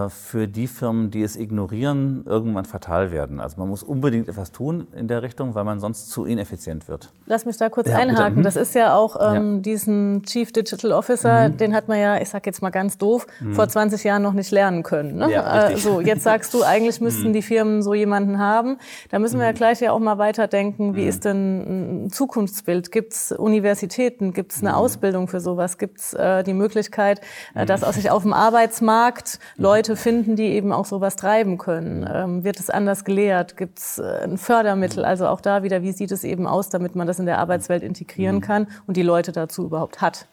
für 0.10 0.48
die 0.48 0.66
Firmen, 0.68 1.12
die 1.12 1.22
es 1.22 1.36
ignorieren, 1.36 2.24
irgendwann 2.26 2.66
fatal 2.66 3.12
werden. 3.12 3.40
Also 3.40 3.60
man 3.60 3.70
muss 3.70 3.84
unbedingt 3.84 4.28
etwas 4.28 4.52
tun 4.52 4.88
in 4.96 5.08
der 5.08 5.22
Richtung, 5.22 5.54
weil 5.54 5.66
man 5.66 5.80
sonst 5.80 6.10
zu 6.10 6.26
ineffizient 6.26 6.88
wird. 6.88 7.12
Lass 7.28 7.46
mich 7.46 7.58
da 7.58 7.70
kurz 7.70 7.88
ja, 7.88 7.98
einhaken. 7.98 8.38
Bitte. 8.38 8.46
Das 8.46 8.56
ist 8.56 8.74
ja 8.74 8.96
auch 8.96 9.16
ähm, 9.20 9.56
ja. 9.56 9.62
diesen 9.62 10.24
Chief 10.24 10.52
Digital 10.52 10.92
Officer, 10.92 11.50
mhm. 11.50 11.58
den 11.58 11.76
hat 11.76 11.88
man 11.88 12.00
ja, 12.00 12.20
ich 12.20 12.30
sag 12.30 12.46
jetzt 12.48 12.62
mal 12.62 12.72
ganz 12.72 12.98
doof, 12.98 13.28
mhm. 13.40 13.54
vor 13.54 13.68
20 13.68 14.04
Jahren 14.04 14.24
noch 14.24 14.34
nicht 14.34 14.52
lernen 14.52 14.84
können. 14.84 15.18
Ne? 15.18 15.32
Ja, 15.32 15.70
äh, 15.70 15.78
so, 15.78 16.02
jetzt 16.02 16.24
sagst 16.24 16.54
du, 16.54 16.64
eigentlich 16.64 17.00
müssten 17.08 17.30
mhm. 17.30 17.34
die 17.34 17.42
Firmen 17.42 17.84
so 17.84 17.94
jemanden 17.94 18.40
haben. 18.40 18.78
Da 19.12 19.20
müssen 19.20 19.40
wir 19.40 19.46
ja 19.46 19.52
mhm. 19.52 19.58
gleich 19.58 19.80
ja 19.80 19.92
auch 19.92 20.00
mal 20.00 20.18
weiterdenken, 20.18 20.96
wie 20.96 21.04
mhm. 21.04 21.10
ist 21.10 21.26
denn 21.26 22.06
ein 22.06 22.10
Zukunftsbild? 22.10 22.92
Gibt 22.92 23.14
es 23.14 23.32
Universitäten? 23.32 24.34
Gibt 24.34 24.54
es 24.54 24.62
eine 24.62 24.76
Ausbildung 24.76 25.28
für 25.28 25.40
sowas? 25.40 25.78
Gibt 25.78 26.00
es 26.00 26.14
äh, 26.14 26.44
die 26.44 26.54
Möglichkeit, 26.54 27.22
äh, 27.54 27.66
dass 27.66 27.84
auch 27.84 27.94
sich 27.94 28.10
auf 28.10 28.24
dem 28.24 28.34
Arbeitsmarkt 28.34 29.40
Leute 29.68 29.98
finden, 29.98 30.38
die 30.38 30.46
eben 30.46 30.72
auch 30.72 30.86
sowas 30.86 31.18
treiben 31.18 31.58
können? 31.58 32.10
Ähm, 32.10 32.44
wird 32.46 32.60
es 32.60 32.70
anders 32.70 33.04
gelehrt? 33.04 33.58
Gibt 33.58 33.80
es 33.80 34.00
äh, 34.00 34.24
ein 34.24 34.38
Fördermittel? 34.38 35.04
Also 35.04 35.28
auch 35.28 35.42
da 35.42 35.62
wieder, 35.62 35.82
wie 35.82 35.92
sieht 35.92 36.12
es 36.12 36.24
eben 36.24 36.48
aus, 36.48 36.70
damit 36.70 36.96
man 36.96 37.06
das 37.06 37.20
in 37.20 37.26
der 37.26 37.40
Arbeitswelt 37.40 37.84
integrieren 37.84 38.38
mhm. 38.38 38.42
kann 38.42 38.68
und 38.86 38.96
die 38.96 39.04
Leute 39.04 39.34
dazu 39.34 39.66
überhaupt 39.66 40.02
hat? 40.02 40.28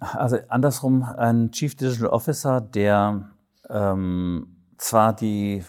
Also 0.00 0.38
andersrum, 0.48 1.02
ein 1.02 1.50
Chief 1.52 1.76
Digital 1.76 2.08
Officer, 2.08 2.60
der 2.60 3.28
ähm, 3.70 4.46
zwar 4.76 5.14
die 5.14 5.64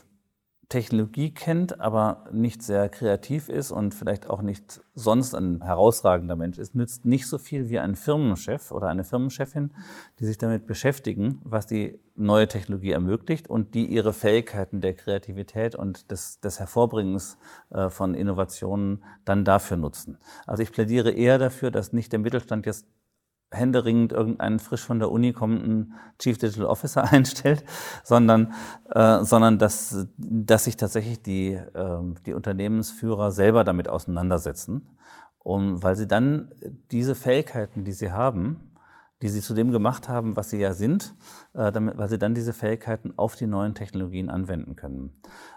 Technologie 0.69 1.33
kennt, 1.33 1.79
aber 1.79 2.25
nicht 2.31 2.63
sehr 2.63 2.89
kreativ 2.89 3.49
ist 3.49 3.71
und 3.71 3.93
vielleicht 3.93 4.29
auch 4.29 4.41
nicht 4.41 4.81
sonst 4.95 5.35
ein 5.35 5.61
herausragender 5.61 6.35
Mensch 6.35 6.57
ist, 6.57 6.75
nützt 6.75 7.05
nicht 7.05 7.27
so 7.27 7.37
viel 7.37 7.69
wie 7.69 7.79
ein 7.79 7.95
Firmenchef 7.95 8.71
oder 8.71 8.87
eine 8.87 9.03
Firmenchefin, 9.03 9.71
die 10.19 10.25
sich 10.25 10.37
damit 10.37 10.65
beschäftigen, 10.65 11.39
was 11.43 11.67
die 11.67 11.99
neue 12.15 12.47
Technologie 12.47 12.91
ermöglicht 12.91 13.49
und 13.49 13.75
die 13.75 13.85
ihre 13.85 14.13
Fähigkeiten 14.13 14.81
der 14.81 14.93
Kreativität 14.93 15.75
und 15.75 16.09
des, 16.11 16.39
des 16.39 16.59
Hervorbringens 16.59 17.37
äh, 17.69 17.89
von 17.89 18.15
Innovationen 18.15 19.03
dann 19.25 19.45
dafür 19.45 19.77
nutzen. 19.77 20.17
Also 20.47 20.63
ich 20.63 20.71
plädiere 20.71 21.11
eher 21.11 21.37
dafür, 21.37 21.71
dass 21.71 21.93
nicht 21.93 22.11
der 22.11 22.19
Mittelstand 22.19 22.65
jetzt 22.65 22.87
händeringend 23.55 24.11
irgendeinen 24.11 24.59
frisch 24.59 24.83
von 24.83 24.99
der 24.99 25.11
Uni 25.11 25.33
kommenden 25.33 25.93
Chief 26.19 26.37
Digital 26.37 26.65
Officer 26.65 27.03
einstellt, 27.11 27.63
sondern, 28.03 28.53
äh, 28.91 29.23
sondern 29.23 29.57
dass, 29.57 30.07
dass 30.17 30.65
sich 30.65 30.77
tatsächlich 30.77 31.21
die, 31.21 31.53
äh, 31.53 31.99
die 32.25 32.33
Unternehmensführer 32.33 33.31
selber 33.31 33.63
damit 33.63 33.87
auseinandersetzen, 33.87 34.87
um, 35.39 35.81
weil 35.81 35.95
sie 35.95 36.07
dann 36.07 36.51
diese 36.91 37.15
Fähigkeiten, 37.15 37.83
die 37.83 37.93
sie 37.93 38.11
haben, 38.11 38.71
die 39.21 39.29
sie 39.29 39.41
zu 39.41 39.53
dem 39.53 39.71
gemacht 39.71 40.09
haben, 40.09 40.35
was 40.35 40.49
sie 40.49 40.59
ja 40.59 40.73
sind, 40.73 41.15
äh, 41.53 41.71
damit, 41.71 41.97
weil 41.97 42.09
sie 42.09 42.19
dann 42.19 42.35
diese 42.35 42.53
Fähigkeiten 42.53 43.13
auf 43.15 43.35
die 43.35 43.47
neuen 43.47 43.73
Technologien 43.73 44.29
anwenden 44.29 44.75
können. 44.75 45.13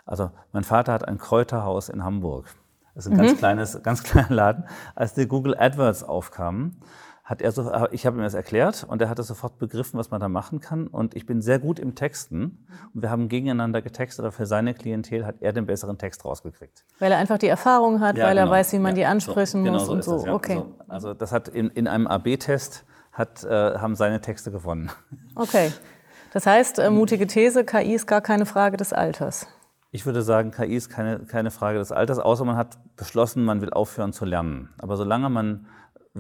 Also 0.07 0.31
mein 0.53 0.65
Vater 0.65 0.93
hat 0.93 1.07
ein 1.07 1.19
Kräuterhaus 1.19 1.89
in 1.89 2.05
Hamburg. 2.05 2.47
Das 2.95 3.07
ist 3.07 3.13
ein 3.13 3.19
mhm. 3.19 3.27
ganz 3.27 3.39
kleines, 3.39 3.83
ganz 3.83 4.03
kleiner 4.05 4.35
Laden. 4.35 4.65
Als 4.95 5.15
die 5.15 5.27
Google 5.27 5.57
AdWords 5.59 6.03
aufkamen, 6.03 6.81
hat 7.29 7.43
er 7.43 7.53
so, 7.53 7.71
ich 7.91 8.07
habe 8.07 8.17
ihm 8.17 8.23
das 8.23 8.33
erklärt 8.33 8.87
und 8.89 9.03
er 9.03 9.11
hat 9.11 9.19
das 9.19 9.27
sofort 9.27 9.59
begriffen, 9.59 9.99
was 9.99 10.11
man 10.11 10.19
da 10.19 10.31
machen 10.31 10.61
kann. 10.61 10.87
Und 10.87 11.15
ich 11.15 11.27
bin 11.27 11.43
sehr 11.43 11.59
gut 11.59 11.79
im 11.79 11.95
Texten 11.95 12.67
und 12.95 13.03
wir 13.03 13.11
haben 13.11 13.29
gegeneinander 13.29 13.83
getextet, 13.83 14.25
aber 14.25 14.33
für 14.33 14.47
seine 14.47 14.73
Klientel 14.73 15.27
hat 15.27 15.35
er 15.41 15.53
den 15.53 15.67
besseren 15.67 15.99
Text 15.99 16.25
rausgekriegt. 16.25 16.87
Weil 16.99 17.13
er 17.13 17.19
einfach 17.19 17.37
die 17.37 17.49
Erfahrung 17.49 18.01
hat, 18.01 18.17
ja, 18.17 18.25
weil 18.25 18.37
genau. 18.37 18.47
er 18.47 18.51
weiß, 18.51 18.73
wie 18.73 18.79
man 18.79 18.93
ja, 18.93 19.03
die 19.03 19.05
ansprechen 19.05 19.59
so, 19.59 19.65
genau 19.65 19.73
muss 19.75 19.87
so 19.87 19.93
und 19.93 20.05
so. 20.05 20.13
Das, 20.15 20.25
ja. 20.25 20.33
okay. 20.33 20.55
So, 20.55 20.75
also 20.89 21.13
das 21.13 21.31
hat 21.31 21.49
in, 21.49 21.69
in 21.69 21.87
einem 21.87 22.07
AB-Test 22.07 22.87
hat, 23.13 23.45
äh, 23.45 23.75
haben 23.79 23.95
seine 23.95 24.23
Texte 24.23 24.51
gewonnen. 24.51 24.91
Okay. 25.35 25.71
Das 26.33 26.47
heißt, 26.47 26.79
äh, 26.79 26.89
mutige 26.89 27.27
These, 27.27 27.65
KI 27.65 27.95
ist 27.95 28.07
gar 28.07 28.23
keine 28.23 28.47
Frage 28.47 28.79
des 28.79 28.95
Alters. 28.95 29.47
Ich 29.91 30.07
würde 30.07 30.23
sagen, 30.23 30.51
KI 30.51 30.77
ist 30.77 30.89
keine, 30.89 31.21
keine 31.21 31.51
Frage 31.51 31.79
des 31.79 31.93
Alters, 31.93 32.19
außer 32.19 32.47
man 32.47 32.57
hat 32.57 32.79
beschlossen, 32.97 33.45
man 33.45 33.61
will 33.61 33.71
aufhören 33.71 34.15
zu 34.15 34.25
lernen. 34.25 34.71
Aber 34.79 34.97
solange 34.97 35.29
man 35.29 35.67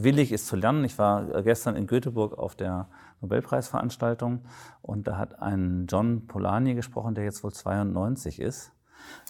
willig 0.03 0.33
ist 0.33 0.47
zu 0.47 0.57
lernen. 0.57 0.85
Ich 0.85 0.99
war 0.99 1.35
äh, 1.35 1.43
gestern 1.43 1.77
in 1.77 1.87
Göteborg 1.87 2.39
auf 2.39 2.55
der 2.55 2.89
Nobelpreisveranstaltung 3.21 4.45
und 4.83 5.07
da 5.07 5.19
hat 5.19 5.41
ein 5.41 5.87
John 5.89 6.27
Polanyi 6.27 6.75
gesprochen, 6.75 7.15
der 7.15 7.25
jetzt 7.25 7.43
wohl 7.43 7.53
92 7.53 8.41
ist. 8.41 8.73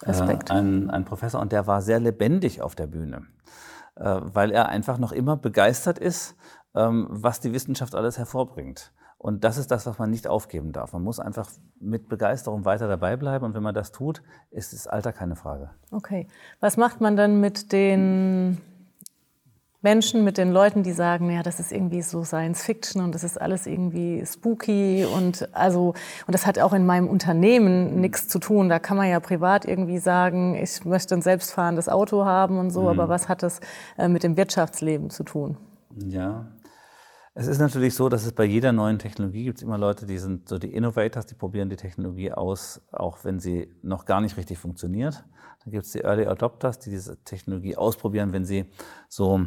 Respekt. 0.02 0.50
Äh, 0.50 0.54
ein, 0.54 0.90
ein 0.90 1.04
Professor 1.04 1.40
und 1.40 1.52
der 1.52 1.66
war 1.66 1.82
sehr 1.82 2.00
lebendig 2.00 2.62
auf 2.62 2.75
der 2.75 2.87
Bühne, 2.87 3.26
äh, 3.96 4.20
weil 4.22 4.50
er 4.50 4.68
einfach 4.68 4.98
noch 4.98 5.12
immer 5.12 5.37
begeistert 5.37 5.98
ist, 5.98 6.37
ähm, 6.75 7.06
was 7.10 7.40
die 7.40 7.52
Wissenschaft 7.52 7.94
alles 7.94 8.18
hervorbringt. 8.18 8.92
Und 9.18 9.42
das 9.42 9.58
ist 9.58 9.72
das, 9.72 9.84
was 9.84 9.98
man 9.98 10.10
nicht 10.10 10.28
aufgeben 10.28 10.72
darf. 10.72 10.92
Man 10.92 11.02
muss 11.02 11.18
einfach 11.18 11.50
mit 11.80 12.08
Begeisterung 12.08 12.64
weiter 12.64 12.87
dabei 12.87 13.16
bleiben. 13.16 13.44
Und 13.44 13.54
wenn 13.54 13.64
man 13.64 13.75
das 13.75 13.90
tut, 13.90 14.22
ist 14.52 14.72
das 14.72 14.87
Alter 14.87 15.12
keine 15.12 15.34
Frage. 15.34 15.70
Okay. 15.90 16.28
Was 16.60 16.76
macht 16.76 17.00
man 17.00 17.16
dann 17.16 17.40
mit 17.40 17.72
den 17.72 18.59
Menschen, 19.81 20.25
mit 20.25 20.38
den 20.38 20.51
Leuten, 20.51 20.83
die 20.83 20.93
sagen, 20.93 21.31
ja, 21.31 21.45
das 21.45 21.61
ist 21.61 21.71
irgendwie 21.71 22.03
so 22.03 22.25
Science 22.25 22.64
Fiction 22.64 23.01
und 23.01 23.14
das 23.14 23.23
ist 23.23 23.41
alles 23.41 23.67
irgendwie 23.67 24.25
spooky 24.27 25.05
und 25.05 25.49
also 25.55 25.95
und 26.27 26.35
das 26.35 26.47
hat 26.47 26.59
auch 26.59 26.73
in 26.73 26.85
meinem 26.85 27.07
Unternehmen 27.07 28.01
nichts 28.01 28.27
zu 28.27 28.41
tun. 28.41 28.69
Da 28.69 28.81
kann 28.81 28.97
man 28.97 29.09
ja 29.09 29.21
privat 29.21 29.64
irgendwie 29.64 29.99
sagen, 29.99 30.57
ich 30.57 30.85
möchte 30.85 31.14
ein 31.14 31.23
selbstfahrendes 31.23 31.88
Auto 31.88 32.25
haben 32.25 32.59
und 32.59 32.71
so, 32.71 32.83
mhm. 32.83 32.88
aber 32.88 33.09
was 33.09 33.29
hat 33.29 33.45
das 33.45 33.61
äh, 33.97 34.09
mit 34.09 34.25
dem 34.25 34.37
Wirtschaftsleben 34.37 35.11
zu 35.11 35.23
tun? 35.23 35.57
Ja. 35.97 36.47
Es 37.40 37.46
ist 37.46 37.61
natürlich 37.61 37.94
so, 37.94 38.09
dass 38.09 38.27
es 38.27 38.33
bei 38.33 38.42
jeder 38.42 38.72
neuen 38.72 38.98
Technologie 38.98 39.44
gibt 39.44 39.59
es 39.59 39.62
immer 39.62 39.79
Leute, 39.79 40.07
die 40.07 40.18
sind 40.18 40.48
so 40.48 40.59
die 40.59 40.74
Innovators, 40.74 41.24
die 41.24 41.37
probieren 41.37 41.70
die 41.70 41.77
Technologie 41.77 42.33
aus, 42.33 42.81
auch 42.90 43.22
wenn 43.22 43.38
sie 43.38 43.72
noch 43.81 44.07
gar 44.07 44.20
nicht 44.20 44.37
richtig 44.37 44.59
funktioniert. 44.59 45.22
Dann 45.62 45.70
gibt 45.70 45.85
es 45.85 45.92
die 45.92 46.01
Early 46.01 46.27
Adopters, 46.27 46.81
die 46.81 46.90
diese 46.90 47.22
Technologie 47.22 47.77
ausprobieren, 47.77 48.33
wenn 48.33 48.44
sie 48.44 48.64
so 49.09 49.46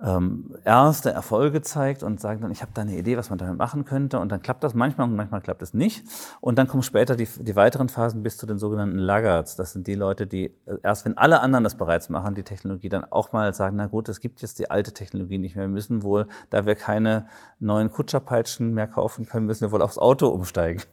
ähm, 0.00 0.54
erste 0.64 1.10
Erfolge 1.10 1.60
zeigt 1.60 2.04
und 2.04 2.20
sagen 2.20 2.40
dann, 2.40 2.52
ich 2.52 2.62
habe 2.62 2.70
da 2.72 2.82
eine 2.82 2.96
Idee, 2.96 3.16
was 3.16 3.30
man 3.30 3.38
damit 3.38 3.58
machen 3.58 3.84
könnte. 3.84 4.20
Und 4.20 4.30
dann 4.30 4.40
klappt 4.40 4.62
das 4.62 4.74
manchmal 4.74 5.08
und 5.08 5.16
manchmal 5.16 5.40
klappt 5.40 5.60
es 5.62 5.74
nicht. 5.74 6.04
Und 6.40 6.56
dann 6.56 6.68
kommen 6.68 6.84
später 6.84 7.16
die, 7.16 7.26
die 7.26 7.56
weiteren 7.56 7.88
Phasen 7.88 8.22
bis 8.22 8.36
zu 8.36 8.46
den 8.46 8.58
sogenannten 8.58 8.98
Laggards. 8.98 9.56
Das 9.56 9.72
sind 9.72 9.88
die 9.88 9.94
Leute, 9.94 10.28
die 10.28 10.46
äh, 10.66 10.76
erst 10.84 11.04
wenn 11.04 11.18
alle 11.18 11.40
anderen 11.40 11.64
das 11.64 11.76
bereits 11.76 12.08
machen, 12.10 12.36
die 12.36 12.44
Technologie 12.44 12.88
dann 12.88 13.04
auch 13.04 13.32
mal 13.32 13.52
sagen, 13.54 13.76
na 13.76 13.86
gut, 13.86 14.08
es 14.08 14.20
gibt 14.20 14.40
jetzt 14.40 14.60
die 14.60 14.70
alte 14.70 14.92
Technologie 14.92 15.38
nicht 15.38 15.56
mehr. 15.56 15.64
Wir 15.64 15.72
müssen 15.72 16.04
wohl, 16.04 16.28
da 16.50 16.64
wir 16.64 16.76
keine 16.76 17.26
neuen 17.58 17.90
Kutscherpeitschen 17.90 18.72
mehr 18.72 18.86
kaufen 18.86 19.26
können, 19.26 19.46
müssen 19.46 19.62
wir 19.62 19.72
wohl 19.72 19.82
aufs 19.82 19.98
Auto 19.98 20.28
umsteigen. 20.28 20.82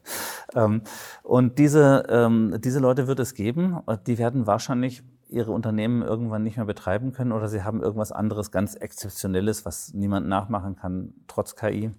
Ähm, 0.53 0.83
und 1.23 1.59
diese, 1.59 2.03
ähm, 2.07 2.61
diese 2.63 2.79
Leute 2.79 3.07
wird 3.07 3.19
es 3.19 3.33
geben. 3.33 3.81
Die 4.07 4.17
werden 4.17 4.47
wahrscheinlich 4.47 5.03
ihre 5.27 5.51
Unternehmen 5.51 6.01
irgendwann 6.01 6.43
nicht 6.43 6.57
mehr 6.57 6.65
betreiben 6.65 7.11
können 7.11 7.31
oder 7.31 7.47
sie 7.47 7.63
haben 7.63 7.81
irgendwas 7.81 8.11
anderes 8.11 8.51
ganz 8.51 8.75
Exzeptionelles, 8.75 9.65
was 9.65 9.93
niemand 9.93 10.27
nachmachen 10.27 10.75
kann, 10.75 11.13
trotz 11.27 11.55
KI. 11.55 11.91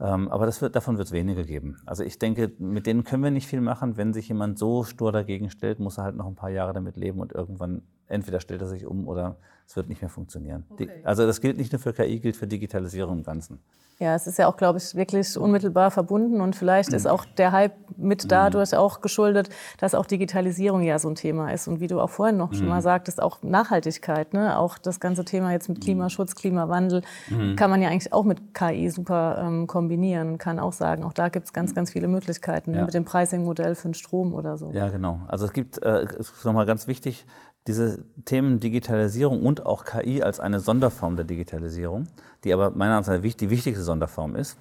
Ähm, 0.00 0.28
aber 0.28 0.46
das 0.46 0.60
wird, 0.60 0.74
davon 0.74 0.98
wird 0.98 1.08
es 1.08 1.12
wenige 1.12 1.44
geben. 1.44 1.76
Also 1.86 2.02
ich 2.02 2.18
denke, 2.18 2.52
mit 2.58 2.86
denen 2.86 3.04
können 3.04 3.22
wir 3.22 3.30
nicht 3.30 3.46
viel 3.46 3.60
machen. 3.60 3.96
Wenn 3.96 4.12
sich 4.12 4.28
jemand 4.28 4.58
so 4.58 4.84
stur 4.84 5.12
dagegen 5.12 5.50
stellt, 5.50 5.78
muss 5.78 5.98
er 5.98 6.04
halt 6.04 6.16
noch 6.16 6.26
ein 6.26 6.34
paar 6.34 6.50
Jahre 6.50 6.72
damit 6.72 6.96
leben 6.96 7.20
und 7.20 7.32
irgendwann 7.32 7.82
entweder 8.12 8.40
stellt 8.40 8.60
er 8.60 8.68
sich 8.68 8.86
um 8.86 9.08
oder 9.08 9.36
es 9.66 9.76
wird 9.76 9.88
nicht 9.88 10.02
mehr 10.02 10.10
funktionieren. 10.10 10.64
Okay. 10.70 10.90
Die, 10.98 11.06
also 11.06 11.26
das 11.26 11.40
gilt 11.40 11.56
nicht 11.56 11.72
nur 11.72 11.80
für 11.80 11.92
KI, 11.92 12.20
gilt 12.20 12.36
für 12.36 12.46
Digitalisierung 12.46 13.18
im 13.18 13.24
Ganzen. 13.24 13.60
Ja, 14.02 14.16
es 14.16 14.26
ist 14.26 14.36
ja 14.36 14.48
auch, 14.48 14.56
glaube 14.56 14.78
ich, 14.78 14.96
wirklich 14.96 15.36
unmittelbar 15.38 15.92
verbunden 15.92 16.40
und 16.40 16.56
vielleicht 16.56 16.92
ist 16.92 17.06
auch 17.06 17.24
der 17.24 17.52
Hype 17.52 17.74
mit 17.96 18.32
dadurch 18.32 18.74
auch 18.74 19.00
geschuldet, 19.00 19.48
dass 19.78 19.94
auch 19.94 20.06
Digitalisierung 20.06 20.82
ja 20.82 20.98
so 20.98 21.08
ein 21.08 21.14
Thema 21.14 21.52
ist 21.52 21.68
und 21.68 21.78
wie 21.78 21.86
du 21.86 22.00
auch 22.00 22.10
vorhin 22.10 22.36
noch 22.36 22.52
schon 22.52 22.66
mal 22.66 22.78
mhm. 22.78 22.82
sagtest, 22.82 23.22
auch 23.22 23.42
Nachhaltigkeit, 23.42 24.34
ne? 24.34 24.58
auch 24.58 24.78
das 24.78 24.98
ganze 24.98 25.24
Thema 25.24 25.52
jetzt 25.52 25.68
mit 25.68 25.78
mhm. 25.78 25.82
Klimaschutz, 25.82 26.34
Klimawandel 26.34 27.02
mhm. 27.28 27.54
kann 27.54 27.70
man 27.70 27.80
ja 27.80 27.90
eigentlich 27.90 28.12
auch 28.12 28.24
mit 28.24 28.54
KI 28.54 28.90
super 28.90 29.40
ähm, 29.40 29.68
kombinieren, 29.68 30.36
kann 30.36 30.58
auch 30.58 30.72
sagen, 30.72 31.04
auch 31.04 31.12
da 31.12 31.28
gibt 31.28 31.46
es 31.46 31.52
ganz, 31.52 31.72
ganz 31.72 31.92
viele 31.92 32.08
Möglichkeiten 32.08 32.74
ja. 32.74 32.84
mit 32.84 32.94
dem 32.94 33.04
Pricing-Modell 33.04 33.76
für 33.76 33.88
den 33.88 33.94
Strom 33.94 34.34
oder 34.34 34.56
so. 34.56 34.72
Ja, 34.72 34.88
genau. 34.88 35.20
Also 35.28 35.44
es 35.44 35.52
gibt, 35.52 35.80
äh, 35.80 36.06
ist 36.18 36.44
nochmal 36.44 36.66
ganz 36.66 36.88
wichtig, 36.88 37.24
diese 37.66 38.04
Themen 38.24 38.60
Digitalisierung 38.60 39.44
und 39.44 39.64
auch 39.64 39.84
KI 39.84 40.22
als 40.22 40.40
eine 40.40 40.60
Sonderform 40.60 41.16
der 41.16 41.24
Digitalisierung, 41.24 42.08
die 42.44 42.52
aber 42.52 42.70
meiner 42.70 42.96
Ansicht 42.96 43.22
nach 43.22 43.34
die 43.34 43.50
wichtigste 43.50 43.84
Sonderform 43.84 44.34
ist. 44.36 44.58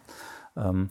Ähm, 0.56 0.90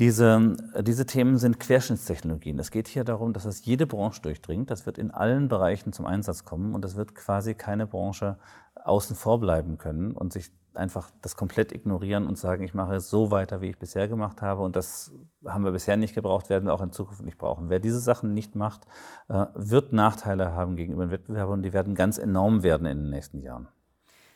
diese, 0.00 0.56
diese 0.80 1.06
Themen 1.06 1.38
sind 1.38 1.60
Querschnittstechnologien. 1.60 2.58
Es 2.58 2.72
geht 2.72 2.88
hier 2.88 3.04
darum, 3.04 3.32
dass 3.32 3.44
es 3.44 3.64
jede 3.64 3.86
Branche 3.86 4.22
durchdringt. 4.22 4.70
Das 4.70 4.86
wird 4.86 4.98
in 4.98 5.12
allen 5.12 5.48
Bereichen 5.48 5.92
zum 5.92 6.06
Einsatz 6.06 6.44
kommen 6.44 6.74
und 6.74 6.84
es 6.84 6.96
wird 6.96 7.14
quasi 7.14 7.54
keine 7.54 7.86
Branche 7.86 8.36
außen 8.82 9.14
vor 9.14 9.38
bleiben 9.38 9.78
können 9.78 10.12
und 10.12 10.32
sich 10.32 10.50
einfach 10.76 11.10
das 11.22 11.36
komplett 11.36 11.72
ignorieren 11.72 12.26
und 12.26 12.38
sagen, 12.38 12.62
ich 12.64 12.74
mache 12.74 12.96
es 12.96 13.10
so 13.10 13.30
weiter, 13.30 13.60
wie 13.60 13.70
ich 13.70 13.78
bisher 13.78 14.08
gemacht 14.08 14.42
habe. 14.42 14.62
Und 14.62 14.76
das 14.76 15.12
haben 15.46 15.64
wir 15.64 15.72
bisher 15.72 15.96
nicht 15.96 16.14
gebraucht, 16.14 16.50
werden 16.50 16.66
wir 16.66 16.74
auch 16.74 16.82
in 16.82 16.92
Zukunft 16.92 17.22
nicht 17.22 17.38
brauchen. 17.38 17.70
Wer 17.70 17.80
diese 17.80 18.00
Sachen 18.00 18.34
nicht 18.34 18.54
macht, 18.54 18.86
äh, 19.28 19.46
wird 19.54 19.92
Nachteile 19.92 20.52
haben 20.52 20.76
gegenüber 20.76 21.06
den 21.06 21.10
Wettbewerbern 21.10 21.58
und 21.58 21.62
die 21.62 21.72
werden 21.72 21.94
ganz 21.94 22.18
enorm 22.18 22.62
werden 22.62 22.86
in 22.86 22.98
den 22.98 23.10
nächsten 23.10 23.40
Jahren. 23.40 23.68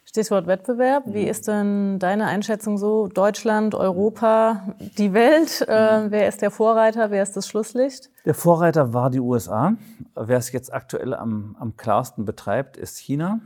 Stichwort 0.08 0.46
Wettbewerb. 0.46 1.02
Wie 1.06 1.24
ist 1.24 1.48
denn 1.48 1.98
deine 1.98 2.24
Einschätzung 2.26 2.78
so? 2.78 3.08
Deutschland, 3.08 3.74
Europa, 3.74 4.74
die 4.96 5.12
Welt? 5.12 5.60
Äh, 5.68 6.10
wer 6.10 6.28
ist 6.28 6.40
der 6.40 6.50
Vorreiter? 6.50 7.10
Wer 7.10 7.22
ist 7.22 7.36
das 7.36 7.46
Schlusslicht? 7.46 8.10
Der 8.24 8.32
Vorreiter 8.32 8.94
war 8.94 9.10
die 9.10 9.20
USA. 9.20 9.74
Wer 10.14 10.38
es 10.38 10.50
jetzt 10.52 10.72
aktuell 10.72 11.12
am, 11.12 11.56
am 11.60 11.76
klarsten 11.76 12.24
betreibt, 12.24 12.78
ist 12.78 12.96
China. 12.96 13.40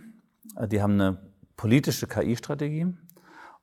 Äh, 0.56 0.68
die 0.68 0.80
haben 0.80 0.92
eine 0.92 1.18
politische 1.62 2.08
KI-Strategie 2.08 2.92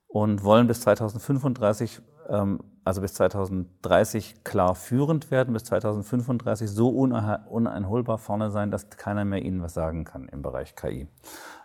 und 0.08 0.42
wollen 0.42 0.66
bis 0.66 0.80
2035, 0.80 2.00
ähm, 2.30 2.60
also 2.82 3.02
bis 3.02 3.12
2030 3.12 4.42
klar 4.42 4.74
führend 4.74 5.30
werden, 5.30 5.52
bis 5.52 5.64
2035 5.64 6.70
so 6.70 6.88
uneinholbar 6.88 8.16
vorne 8.16 8.50
sein, 8.50 8.70
dass 8.70 8.88
keiner 8.88 9.26
mehr 9.26 9.42
ihnen 9.42 9.60
was 9.60 9.74
sagen 9.74 10.04
kann 10.04 10.28
im 10.28 10.40
Bereich 10.40 10.74
KI. 10.76 11.08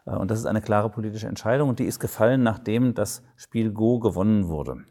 Äh, 0.05 0.11
und 0.11 0.29
das 0.29 0.39
ist 0.39 0.45
eine 0.45 0.61
klare 0.61 0.89
politische 0.89 1.27
Entscheidung 1.27 1.69
und 1.69 1.79
die 1.79 1.85
ist 1.85 2.01
gefallen, 2.01 2.43
nachdem 2.43 2.95
das 2.95 3.23
Spiel 3.37 3.71
Go 3.71 3.99
gewonnen 3.99 4.49
wurde. 4.49 4.83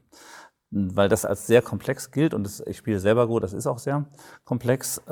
Weil 0.70 1.10
das 1.10 1.26
als 1.26 1.46
sehr 1.46 1.60
komplex 1.60 2.10
gilt 2.10 2.32
und 2.32 2.44
das, 2.44 2.60
ich 2.60 2.78
spiele 2.78 3.00
selber 3.00 3.26
Go, 3.26 3.38
das 3.38 3.52
ist 3.52 3.66
auch 3.66 3.78
sehr 3.78 4.06
komplex. 4.46 5.02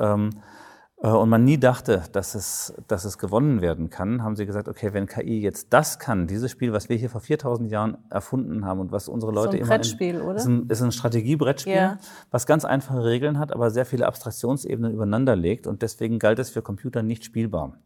Äh, 1.03 1.07
und 1.09 1.29
man 1.29 1.43
nie 1.43 1.59
dachte, 1.59 2.03
dass 2.11 2.33
es, 2.33 2.73
dass 2.87 3.05
es 3.05 3.17
gewonnen 3.17 3.61
werden 3.61 3.89
kann, 3.89 4.23
haben 4.23 4.35
sie 4.35 4.45
gesagt, 4.45 4.67
okay, 4.67 4.93
wenn 4.93 5.05
KI 5.05 5.41
jetzt 5.41 5.67
das 5.71 5.99
kann, 5.99 6.25
dieses 6.25 6.49
Spiel, 6.49 6.73
was 6.73 6.89
wir 6.89 6.95
hier 6.95 7.09
vor 7.09 7.21
4000 7.21 7.69
Jahren 7.69 7.97
erfunden 8.09 8.65
haben 8.65 8.79
und 8.79 8.91
was 8.91 9.07
unsere 9.07 9.31
Leute 9.31 9.51
so 9.51 9.57
ein 9.57 9.61
immer... 9.61 9.75
Brettspiel, 9.75 10.15
in, 10.15 10.21
oder? 10.21 10.35
Ist 10.37 10.45
ein, 10.45 10.67
ist 10.69 10.81
ein 10.81 10.91
Strategiebrettspiel, 10.91 11.73
yeah. 11.73 11.97
was 12.31 12.47
ganz 12.47 12.65
einfache 12.65 13.03
Regeln 13.03 13.37
hat, 13.37 13.51
aber 13.51 13.69
sehr 13.69 13.85
viele 13.85 14.07
Abstraktionsebenen 14.07 14.93
übereinander 14.93 15.35
legt 15.35 15.67
und 15.67 15.81
deswegen 15.81 16.17
galt 16.19 16.39
es 16.39 16.49
für 16.49 16.61
Computer 16.61 17.03
nicht 17.03 17.25
spielbar 17.25 17.77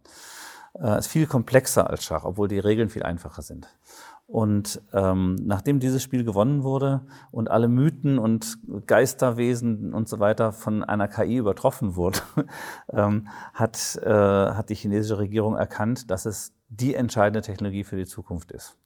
äh, 0.80 0.99
ist 0.99 1.08
viel 1.08 1.27
komplexer 1.27 1.89
als 1.89 2.03
Schach, 2.03 2.23
obwohl 2.23 2.47
die 2.47 2.60
Regeln 2.60 2.89
viel 2.89 3.03
einfacher 3.03 3.41
sind. 3.41 3.67
Und 4.27 4.81
ähm, 4.91 5.35
nachdem 5.35 5.79
dieses 5.79 6.03
Spiel 6.03 6.25
gewonnen 6.25 6.63
wurde 6.63 7.05
und 7.31 7.49
alle 7.49 7.69
Mythen 7.69 8.19
und 8.19 8.57
Geisterwesen 8.85 9.93
und 9.93 10.09
so 10.09 10.19
weiter 10.19 10.51
von 10.51 10.83
einer 10.83 11.07
KI 11.07 11.37
übertroffen 11.37 11.95
wurde, 11.95 12.19
ähm, 12.91 13.29
hat, 13.53 13.97
äh, 14.03 14.09
hat 14.09 14.69
die 14.69 14.75
chinesische 14.75 15.17
Regierung 15.17 15.55
erkannt, 15.55 16.11
dass 16.11 16.25
es 16.25 16.53
die 16.67 16.93
entscheidende 16.93 17.41
Technologie 17.41 17.85
für 17.85 17.95
die 17.95 18.05
Zukunft 18.05 18.51
ist. 18.51 18.77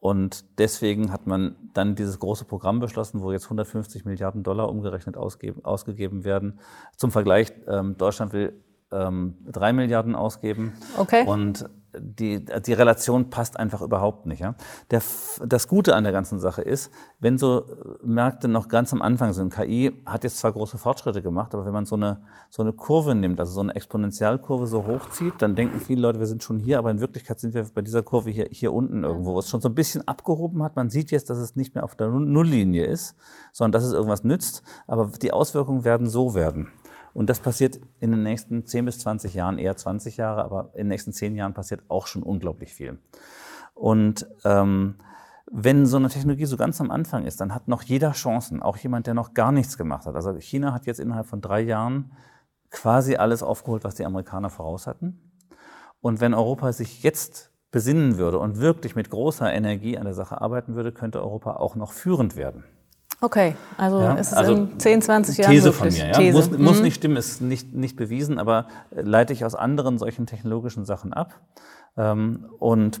Und 0.00 0.58
deswegen 0.58 1.12
hat 1.12 1.26
man 1.26 1.54
dann 1.74 1.94
dieses 1.94 2.18
große 2.18 2.46
Programm 2.46 2.80
beschlossen, 2.80 3.20
wo 3.20 3.30
jetzt 3.30 3.44
150 3.44 4.06
Milliarden 4.06 4.42
Dollar 4.42 4.70
umgerechnet 4.70 5.16
ausgegeben 5.16 6.24
werden. 6.24 6.58
Zum 6.96 7.12
Vergleich, 7.12 7.52
ähm, 7.68 7.96
Deutschland 7.98 8.32
will 8.32 8.64
ähm, 8.92 9.34
drei 9.50 9.72
Milliarden 9.72 10.14
ausgeben. 10.14 10.72
Okay. 10.96 11.26
Und 11.26 11.68
die, 11.98 12.44
die 12.44 12.72
Relation 12.72 13.30
passt 13.30 13.58
einfach 13.58 13.82
überhaupt 13.82 14.26
nicht. 14.26 14.40
Ja? 14.40 14.54
Der, 14.90 15.02
das 15.44 15.68
Gute 15.68 15.94
an 15.94 16.04
der 16.04 16.12
ganzen 16.12 16.38
Sache 16.38 16.62
ist, 16.62 16.90
wenn 17.20 17.38
so 17.38 17.64
Märkte 18.02 18.48
noch 18.48 18.68
ganz 18.68 18.92
am 18.92 19.02
Anfang 19.02 19.32
sind, 19.32 19.52
KI 19.52 19.92
hat 20.06 20.24
jetzt 20.24 20.38
zwar 20.38 20.52
große 20.52 20.78
Fortschritte 20.78 21.22
gemacht, 21.22 21.54
aber 21.54 21.66
wenn 21.66 21.72
man 21.72 21.84
so 21.84 21.96
eine, 21.96 22.22
so 22.50 22.62
eine 22.62 22.72
Kurve 22.72 23.14
nimmt, 23.14 23.40
also 23.40 23.52
so 23.52 23.60
eine 23.60 23.74
Exponentialkurve 23.74 24.66
so 24.66 24.86
hochzieht, 24.86 25.34
dann 25.38 25.54
denken 25.54 25.80
viele 25.80 26.02
Leute, 26.02 26.18
wir 26.18 26.26
sind 26.26 26.42
schon 26.42 26.58
hier, 26.58 26.78
aber 26.78 26.90
in 26.90 27.00
Wirklichkeit 27.00 27.40
sind 27.40 27.54
wir 27.54 27.64
bei 27.74 27.82
dieser 27.82 28.02
Kurve 28.02 28.30
hier, 28.30 28.48
hier 28.50 28.72
unten 28.72 29.04
irgendwo, 29.04 29.34
wo 29.34 29.38
es 29.38 29.48
schon 29.48 29.60
so 29.60 29.68
ein 29.68 29.74
bisschen 29.74 30.06
abgehoben 30.06 30.62
hat. 30.62 30.76
Man 30.76 30.90
sieht 30.90 31.10
jetzt, 31.10 31.30
dass 31.30 31.38
es 31.38 31.56
nicht 31.56 31.74
mehr 31.74 31.84
auf 31.84 31.94
der 31.94 32.08
Nulllinie 32.08 32.86
ist, 32.86 33.16
sondern 33.52 33.72
dass 33.72 33.84
es 33.84 33.92
irgendwas 33.92 34.24
nützt, 34.24 34.62
aber 34.86 35.10
die 35.20 35.32
Auswirkungen 35.32 35.84
werden 35.84 36.08
so 36.08 36.34
werden. 36.34 36.68
Und 37.14 37.28
das 37.28 37.40
passiert 37.40 37.80
in 38.00 38.10
den 38.10 38.22
nächsten 38.22 38.66
10 38.66 38.84
bis 38.84 38.98
20 39.00 39.34
Jahren, 39.34 39.58
eher 39.58 39.76
20 39.76 40.16
Jahre, 40.16 40.44
aber 40.44 40.70
in 40.74 40.84
den 40.84 40.88
nächsten 40.88 41.12
10 41.12 41.36
Jahren 41.36 41.54
passiert 41.54 41.82
auch 41.88 42.06
schon 42.06 42.22
unglaublich 42.22 42.72
viel. 42.72 42.98
Und 43.74 44.26
ähm, 44.44 44.96
wenn 45.50 45.86
so 45.86 45.98
eine 45.98 46.08
Technologie 46.08 46.46
so 46.46 46.56
ganz 46.56 46.80
am 46.80 46.90
Anfang 46.90 47.26
ist, 47.26 47.40
dann 47.40 47.54
hat 47.54 47.68
noch 47.68 47.82
jeder 47.82 48.12
Chancen, 48.12 48.62
auch 48.62 48.78
jemand, 48.78 49.06
der 49.06 49.14
noch 49.14 49.34
gar 49.34 49.52
nichts 49.52 49.76
gemacht 49.76 50.06
hat. 50.06 50.14
Also 50.14 50.32
China 50.38 50.72
hat 50.72 50.86
jetzt 50.86 51.00
innerhalb 51.00 51.26
von 51.26 51.40
drei 51.40 51.60
Jahren 51.60 52.12
quasi 52.70 53.16
alles 53.16 53.42
aufgeholt, 53.42 53.84
was 53.84 53.94
die 53.94 54.06
Amerikaner 54.06 54.48
voraus 54.48 54.86
hatten. 54.86 55.32
Und 56.00 56.20
wenn 56.20 56.32
Europa 56.32 56.72
sich 56.72 57.02
jetzt 57.02 57.52
besinnen 57.70 58.18
würde 58.18 58.38
und 58.38 58.58
wirklich 58.58 58.96
mit 58.96 59.10
großer 59.10 59.52
Energie 59.52 59.98
an 59.98 60.04
der 60.04 60.14
Sache 60.14 60.40
arbeiten 60.40 60.74
würde, 60.74 60.92
könnte 60.92 61.22
Europa 61.22 61.56
auch 61.56 61.74
noch 61.74 61.92
führend 61.92 62.36
werden. 62.36 62.64
Okay, 63.22 63.54
also 63.76 64.00
ja, 64.00 64.14
ist 64.14 64.32
es 64.32 64.34
also 64.34 64.52
in 64.54 64.80
10, 64.80 65.00
20 65.00 65.38
Jahren 65.38 65.50
These 65.52 65.72
von 65.72 65.88
mir, 65.88 66.08
ja. 66.08 66.12
These. 66.12 66.36
Muss, 66.36 66.50
muss 66.58 66.76
mhm. 66.78 66.82
nicht 66.82 66.96
stimmen, 66.96 67.16
ist 67.16 67.40
nicht, 67.40 67.72
nicht 67.72 67.96
bewiesen, 67.96 68.40
aber 68.40 68.66
leite 68.90 69.32
ich 69.32 69.44
aus 69.44 69.54
anderen 69.54 69.96
solchen 69.96 70.26
technologischen 70.26 70.84
Sachen 70.84 71.12
ab. 71.12 71.40
Ähm, 71.96 72.46
und 72.58 73.00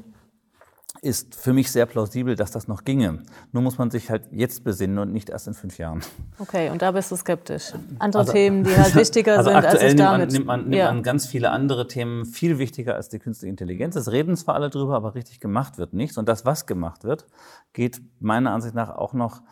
ist 1.00 1.34
für 1.34 1.52
mich 1.52 1.72
sehr 1.72 1.86
plausibel, 1.86 2.36
dass 2.36 2.52
das 2.52 2.68
noch 2.68 2.84
ginge. 2.84 3.24
Nur 3.50 3.64
muss 3.64 3.76
man 3.76 3.90
sich 3.90 4.08
halt 4.08 4.28
jetzt 4.30 4.62
besinnen 4.62 5.00
und 5.00 5.12
nicht 5.12 5.30
erst 5.30 5.48
in 5.48 5.54
fünf 5.54 5.76
Jahren. 5.78 6.02
Okay, 6.38 6.70
und 6.70 6.80
da 6.80 6.92
bist 6.92 7.10
du 7.10 7.16
skeptisch. 7.16 7.72
Andere 7.98 8.20
also, 8.20 8.32
Themen, 8.32 8.62
die 8.62 8.76
halt 8.76 8.94
wichtiger 8.94 9.38
also 9.38 9.50
sind, 9.50 9.64
als 9.64 9.80
sich 9.80 9.96
damit... 9.96 10.30
Nimmt 10.30 10.46
man, 10.46 10.60
nimmt, 10.60 10.62
man, 10.62 10.70
nimmt 10.70 10.74
ja. 10.76 10.92
man 10.92 11.02
ganz 11.02 11.26
viele 11.26 11.50
andere 11.50 11.88
Themen 11.88 12.24
viel 12.24 12.58
wichtiger 12.58 12.94
als 12.94 13.08
die 13.08 13.18
künstliche 13.18 13.50
Intelligenz. 13.50 13.96
Es 13.96 14.12
reden 14.12 14.36
zwar 14.36 14.54
alle 14.54 14.70
drüber, 14.70 14.94
aber 14.94 15.16
richtig 15.16 15.40
gemacht 15.40 15.76
wird 15.76 15.92
nichts. 15.92 16.18
Und 16.18 16.28
das, 16.28 16.44
was 16.44 16.66
gemacht 16.66 17.02
wird, 17.02 17.26
geht 17.72 18.00
meiner 18.20 18.52
Ansicht 18.52 18.76
nach 18.76 18.90
auch 18.90 19.12
noch 19.12 19.42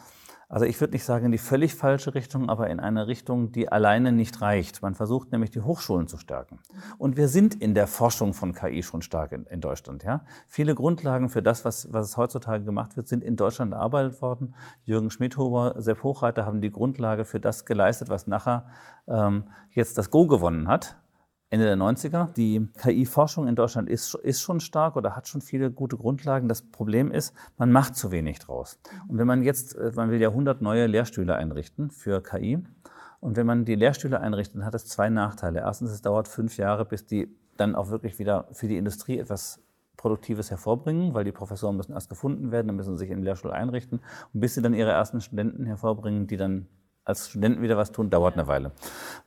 also 0.50 0.66
ich 0.66 0.80
würde 0.80 0.94
nicht 0.94 1.04
sagen 1.04 1.26
in 1.26 1.32
die 1.32 1.38
völlig 1.38 1.76
falsche 1.76 2.12
Richtung, 2.14 2.48
aber 2.48 2.68
in 2.70 2.80
eine 2.80 3.06
Richtung, 3.06 3.52
die 3.52 3.70
alleine 3.70 4.10
nicht 4.10 4.42
reicht. 4.42 4.82
Man 4.82 4.96
versucht 4.96 5.30
nämlich 5.30 5.52
die 5.52 5.60
Hochschulen 5.60 6.08
zu 6.08 6.18
stärken. 6.18 6.58
Und 6.98 7.16
wir 7.16 7.28
sind 7.28 7.54
in 7.54 7.72
der 7.72 7.86
Forschung 7.86 8.34
von 8.34 8.52
KI 8.52 8.82
schon 8.82 9.00
stark 9.00 9.30
in, 9.30 9.46
in 9.46 9.60
Deutschland. 9.60 10.02
Ja? 10.02 10.24
Viele 10.48 10.74
Grundlagen 10.74 11.28
für 11.28 11.40
das, 11.40 11.64
was, 11.64 11.92
was 11.92 12.16
heutzutage 12.16 12.64
gemacht 12.64 12.96
wird, 12.96 13.06
sind 13.06 13.22
in 13.22 13.36
Deutschland 13.36 13.72
erarbeitet 13.72 14.20
worden. 14.20 14.56
Jürgen 14.84 15.12
Schmidhuber, 15.12 15.76
Sepp 15.78 16.02
Hochreiter 16.02 16.46
haben 16.46 16.60
die 16.60 16.72
Grundlage 16.72 17.24
für 17.24 17.38
das 17.38 17.64
geleistet, 17.64 18.08
was 18.08 18.26
nachher 18.26 18.66
ähm, 19.06 19.44
jetzt 19.70 19.98
das 19.98 20.10
Go 20.10 20.26
gewonnen 20.26 20.66
hat. 20.66 20.96
Ende 21.52 21.66
der 21.66 21.76
90er. 21.76 22.32
Die 22.34 22.68
KI-Forschung 22.78 23.48
in 23.48 23.56
Deutschland 23.56 23.88
ist, 23.88 24.14
ist 24.14 24.40
schon 24.40 24.60
stark 24.60 24.94
oder 24.94 25.16
hat 25.16 25.26
schon 25.26 25.40
viele 25.40 25.72
gute 25.72 25.96
Grundlagen. 25.96 26.46
Das 26.46 26.62
Problem 26.62 27.10
ist, 27.10 27.34
man 27.58 27.72
macht 27.72 27.96
zu 27.96 28.12
wenig 28.12 28.38
draus. 28.38 28.78
Und 29.08 29.18
wenn 29.18 29.26
man 29.26 29.42
jetzt, 29.42 29.74
äh, 29.74 29.90
man 29.96 30.10
will 30.10 30.20
ja 30.20 30.28
100 30.28 30.62
neue 30.62 30.86
Lehrstühle 30.86 31.34
einrichten 31.34 31.90
für 31.90 32.22
KI. 32.22 32.62
Und 33.18 33.36
wenn 33.36 33.46
man 33.46 33.64
die 33.64 33.74
Lehrstühle 33.74 34.20
einrichtet, 34.20 34.62
hat 34.62 34.76
es 34.76 34.86
zwei 34.86 35.10
Nachteile. 35.10 35.60
Erstens, 35.60 35.90
es 35.90 36.02
dauert 36.02 36.28
fünf 36.28 36.56
Jahre, 36.56 36.84
bis 36.84 37.04
die 37.04 37.28
dann 37.56 37.74
auch 37.74 37.90
wirklich 37.90 38.18
wieder 38.20 38.46
für 38.52 38.68
die 38.68 38.76
Industrie 38.76 39.18
etwas 39.18 39.60
Produktives 39.96 40.50
hervorbringen, 40.50 41.12
weil 41.12 41.24
die 41.24 41.32
Professoren 41.32 41.76
müssen 41.76 41.92
erst 41.92 42.08
gefunden 42.08 42.52
werden, 42.52 42.68
dann 42.68 42.76
müssen 42.76 42.94
sie 42.94 43.00
sich 43.00 43.10
in 43.10 43.18
den 43.18 43.24
Lehrstuhl 43.24 43.50
einrichten. 43.50 44.00
Und 44.32 44.40
bis 44.40 44.54
sie 44.54 44.62
dann 44.62 44.72
ihre 44.72 44.92
ersten 44.92 45.20
Studenten 45.20 45.66
hervorbringen, 45.66 46.26
die 46.26 46.36
dann 46.36 46.68
als 47.04 47.28
Studenten 47.28 47.62
wieder 47.62 47.76
was 47.76 47.92
tun, 47.92 48.10
dauert 48.10 48.34
eine 48.34 48.46
Weile. 48.46 48.72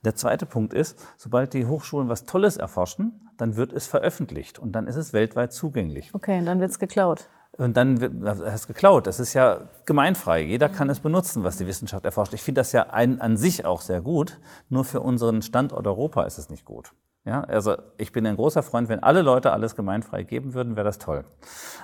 Der 0.04 0.14
zweite 0.14 0.46
Punkt 0.46 0.72
ist, 0.72 0.98
sobald 1.16 1.54
die 1.54 1.66
Hochschulen 1.66 2.08
was 2.08 2.24
Tolles 2.24 2.56
erforschen, 2.56 3.28
dann 3.36 3.56
wird 3.56 3.72
es 3.72 3.86
veröffentlicht 3.86 4.58
und 4.58 4.72
dann 4.72 4.86
ist 4.86 4.96
es 4.96 5.12
weltweit 5.12 5.52
zugänglich. 5.52 6.14
Okay, 6.14 6.38
und 6.38 6.46
dann 6.46 6.60
wird 6.60 6.70
es 6.70 6.78
geklaut. 6.78 7.28
Und 7.56 7.76
dann 7.76 8.00
wird 8.00 8.14
es 8.42 8.66
geklaut. 8.66 9.06
Das 9.06 9.20
ist 9.20 9.32
ja 9.34 9.68
gemeinfrei. 9.86 10.42
Jeder 10.42 10.68
kann 10.68 10.90
es 10.90 10.98
benutzen, 10.98 11.44
was 11.44 11.56
die 11.56 11.66
Wissenschaft 11.66 12.04
erforscht. 12.04 12.34
Ich 12.34 12.42
finde 12.42 12.60
das 12.60 12.72
ja 12.72 12.90
ein, 12.90 13.20
an 13.20 13.36
sich 13.36 13.64
auch 13.64 13.80
sehr 13.80 14.00
gut. 14.00 14.40
Nur 14.68 14.84
für 14.84 15.00
unseren 15.00 15.40
Standort 15.40 15.86
Europa 15.86 16.24
ist 16.24 16.38
es 16.38 16.50
nicht 16.50 16.64
gut. 16.64 16.92
Ja, 17.24 17.42
also 17.42 17.76
ich 17.96 18.12
bin 18.12 18.26
ein 18.26 18.36
großer 18.36 18.62
Freund, 18.62 18.88
wenn 18.90 19.02
alle 19.02 19.22
Leute 19.22 19.52
alles 19.52 19.76
gemeinfrei 19.76 20.24
geben 20.24 20.52
würden, 20.52 20.76
wäre 20.76 20.84
das 20.84 20.98
toll. 20.98 21.24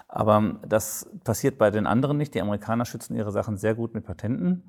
Aber 0.06 0.56
das 0.68 1.08
passiert 1.24 1.56
bei 1.56 1.70
den 1.70 1.86
anderen 1.86 2.18
nicht. 2.18 2.34
Die 2.34 2.42
Amerikaner 2.42 2.84
schützen 2.84 3.16
ihre 3.16 3.32
Sachen 3.32 3.56
sehr 3.56 3.74
gut 3.74 3.94
mit 3.94 4.04
Patenten. 4.04 4.64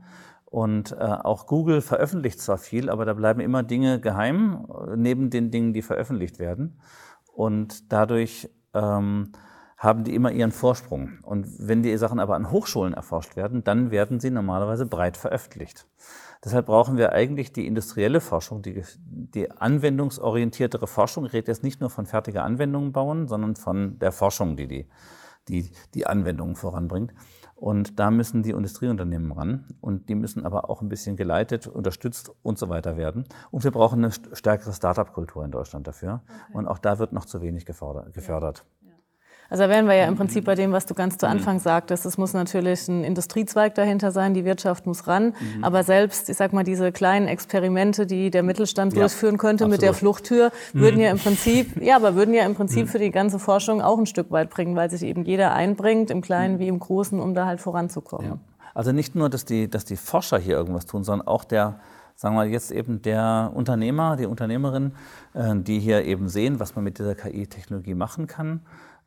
Und 0.52 0.92
äh, 0.92 0.96
auch 0.98 1.48
Google 1.48 1.80
veröffentlicht 1.80 2.42
zwar 2.42 2.58
viel, 2.58 2.90
aber 2.90 3.06
da 3.06 3.14
bleiben 3.14 3.40
immer 3.40 3.64
Dinge 3.64 4.02
geheim, 4.02 4.68
äh, 4.70 4.98
neben 4.98 5.30
den 5.30 5.50
Dingen, 5.50 5.72
die 5.72 5.82
veröffentlicht 5.82 6.40
werden. 6.40 6.78
Und 7.34 7.90
dadurch 7.94 8.50
ähm, 8.74 9.32
haben 9.78 10.04
die 10.04 10.14
immer 10.14 10.30
ihren 10.30 10.52
Vorsprung. 10.52 11.20
Und 11.24 11.48
wenn 11.58 11.84
die 11.84 11.96
Sachen 11.96 12.20
aber 12.20 12.36
an 12.36 12.52
Hochschulen 12.52 12.94
erforscht 12.94 13.38
werden, 13.38 13.64
dann 13.64 13.92
werden 13.92 14.20
sie 14.20 14.30
normalerweise 14.30 14.86
breit 14.86 15.16
veröffentlicht. 15.16 15.88
Deshalb 16.44 16.66
brauchen 16.66 16.98
wir 16.98 17.14
eigentlich 17.14 17.54
die 17.54 17.66
industrielle 17.66 18.20
Forschung, 18.20 18.62
die, 18.62 18.84
die 19.06 19.50
anwendungsorientiertere 19.50 20.86
Forschung. 20.86 21.28
Ich 21.28 21.34
rede 21.34 21.50
jetzt 21.50 21.64
nicht 21.64 21.80
nur 21.80 21.90
von 21.90 22.06
fertiger 22.06 22.44
Anwendungen 22.44 22.92
bauen, 22.92 23.30
sondern 23.30 23.56
von 23.56 24.00
der 24.00 24.12
Forschung, 24.12 24.58
die 24.58 24.68
die, 24.68 24.88
die, 25.48 25.72
die 25.94 26.08
Anwendungen 26.08 26.56
voranbringt. 26.56 27.14
Und 27.56 28.00
da 28.00 28.10
müssen 28.10 28.42
die 28.42 28.52
Industrieunternehmen 28.52 29.32
ran. 29.32 29.66
Und 29.82 30.10
die 30.10 30.16
müssen 30.16 30.46
aber 30.46 30.70
auch 30.70 30.82
ein 30.82 30.90
bisschen 30.90 31.16
geleitet, 31.16 31.68
unterstützt 31.68 32.32
und 32.42 32.58
so 32.58 32.70
weiter 32.70 32.98
werden. 32.98 33.26
Und 33.52 33.64
wir 33.64 33.72
brauchen 33.72 34.04
eine 34.04 34.12
stärkere 34.12 34.74
Startup-Kultur 34.74 35.46
in 35.46 35.52
Deutschland 35.52 35.88
dafür. 35.88 36.24
Okay. 36.24 36.58
Und 36.58 36.68
auch 36.68 36.80
da 36.80 36.98
wird 36.98 37.14
noch 37.14 37.26
zu 37.26 37.42
wenig 37.42 37.66
gefördert. 37.66 38.66
Also 39.52 39.64
da 39.64 39.70
wären 39.70 39.86
wir 39.86 39.96
ja 39.96 40.06
im 40.06 40.16
Prinzip 40.16 40.46
bei 40.46 40.56
dem, 40.56 40.72
was 40.72 40.86
du 40.86 40.94
ganz 40.94 41.18
zu 41.18 41.26
mhm. 41.26 41.34
Anfang 41.34 41.60
sagtest. 41.60 42.06
Es 42.06 42.18
muss 42.18 42.34
natürlich 42.34 42.88
ein 42.88 43.04
Industriezweig 43.04 43.76
dahinter 43.76 44.12
sein, 44.12 44.34
die 44.34 44.46
Wirtschaft 44.46 44.88
muss 44.88 45.08
ran. 45.08 45.34
Mhm. 45.58 45.64
Aber 45.66 45.84
selbst, 45.84 46.30
ich 46.30 46.38
sag 46.38 46.54
mal, 46.54 46.64
diese 46.64 46.94
kleinen 46.94 47.28
Experimente, 47.28 48.06
die 48.06 48.32
der 48.32 48.44
Mittelstand 48.44 48.94
ja, 48.94 49.02
durchführen 49.02 49.38
könnte 49.38 49.66
absolut. 49.66 49.72
mit 49.74 49.82
der 49.82 49.94
Fluchttür, 49.94 50.52
würden 50.72 50.96
mhm. 50.96 51.02
ja 51.02 51.12
im 51.12 51.20
Prinzip, 51.20 51.82
ja, 51.84 51.98
aber 51.98 52.16
würden 52.16 52.34
ja 52.34 52.46
im 52.46 52.56
Prinzip 52.56 52.86
mhm. 52.86 52.88
für 52.88 53.00
die 53.00 53.12
ganze 53.12 53.40
Forschung 53.40 53.82
auch 53.82 54.00
ein 54.00 54.06
Stück 54.06 54.32
weit 54.32 54.50
bringen, 54.52 54.78
weil 54.78 54.90
sich 54.90 55.04
eben 55.04 55.26
jeder 55.26 55.54
einbringt, 55.54 56.12
im 56.12 56.22
Kleinen 56.22 56.56
mhm. 56.56 56.60
wie 56.60 56.68
im 56.70 56.80
Großen, 56.80 57.20
um 57.20 57.34
da 57.34 57.46
halt 57.46 57.60
voranzukommen. 57.60 58.26
Ja. 58.26 58.38
Also 58.74 58.94
nicht 58.94 59.16
nur, 59.16 59.30
dass 59.30 59.44
die, 59.44 59.70
dass 59.70 59.84
die 59.84 59.98
Forscher 59.98 60.40
hier 60.40 60.56
irgendwas 60.56 60.86
tun, 60.86 61.04
sondern 61.04 61.28
auch 61.28 61.44
der, 61.44 61.82
sagen 62.16 62.36
wir 62.36 62.46
jetzt 62.46 62.72
eben 62.72 63.02
der 63.02 63.52
Unternehmer, 63.54 64.16
die 64.16 64.28
Unternehmerin, 64.28 64.94
äh, 65.34 65.56
die 65.58 65.80
hier 65.80 66.06
eben 66.06 66.30
sehen, 66.30 66.62
was 66.62 66.74
man 66.76 66.86
mit 66.86 67.00
dieser 67.00 67.16
KI-Technologie 67.16 67.96
machen 67.96 68.28
kann 68.28 68.62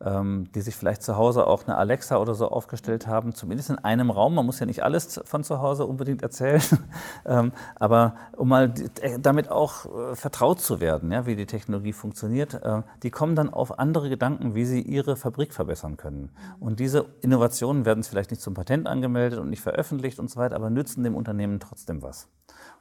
die 0.05 0.61
sich 0.61 0.77
vielleicht 0.77 1.03
zu 1.03 1.17
Hause 1.17 1.47
auch 1.47 1.67
eine 1.67 1.77
Alexa 1.77 2.19
oder 2.19 2.35
so 2.35 2.49
aufgestellt 2.49 3.07
haben, 3.07 3.35
zumindest 3.35 3.71
in 3.71 3.79
einem 3.79 4.11
Raum. 4.11 4.35
Man 4.35 4.45
muss 4.45 4.61
ja 4.61 4.67
nicht 4.67 4.83
alles 4.83 5.21
von 5.25 5.45
zu 5.45 5.61
Hause 5.61 5.87
unbedingt 5.87 6.23
erzählen, 6.23 6.63
ähm, 7.25 7.53
aber 7.77 8.15
um 8.37 8.49
mal 8.49 8.75
äh, 9.01 9.19
damit 9.19 9.51
auch 9.51 9.87
äh, 9.87 10.15
vertraut 10.15 10.61
zu 10.61 10.81
werden, 10.81 11.11
ja, 11.11 11.27
wie 11.27 11.37
die 11.37 11.47
Technologie 11.47 11.93
funktioniert, 11.93 12.55
äh, 12.55 12.83
die 13.03 13.11
kommen 13.11 13.35
dann 13.35 13.51
auf 13.51 13.79
andere 13.79 14.09
Gedanken, 14.09 14.55
wie 14.55 14.65
sie 14.65 14.83
ihre 14.83 15.17
Fabrik 15.17 15.55
verbessern 15.55 15.97
können. 15.97 16.31
Und 16.61 16.81
diese 16.81 17.07
Innovationen 17.23 17.85
werden 17.85 18.05
vielleicht 18.05 18.31
nicht 18.31 18.43
zum 18.43 18.55
Patent 18.55 18.87
angemeldet 18.87 19.39
und 19.39 19.51
nicht 19.51 19.63
veröffentlicht 19.63 20.19
und 20.19 20.31
so 20.31 20.39
weiter, 20.39 20.57
aber 20.57 20.71
nützen 20.71 21.05
dem 21.05 21.17
Unternehmen 21.17 21.61
trotzdem 21.61 22.03
was. 22.03 22.29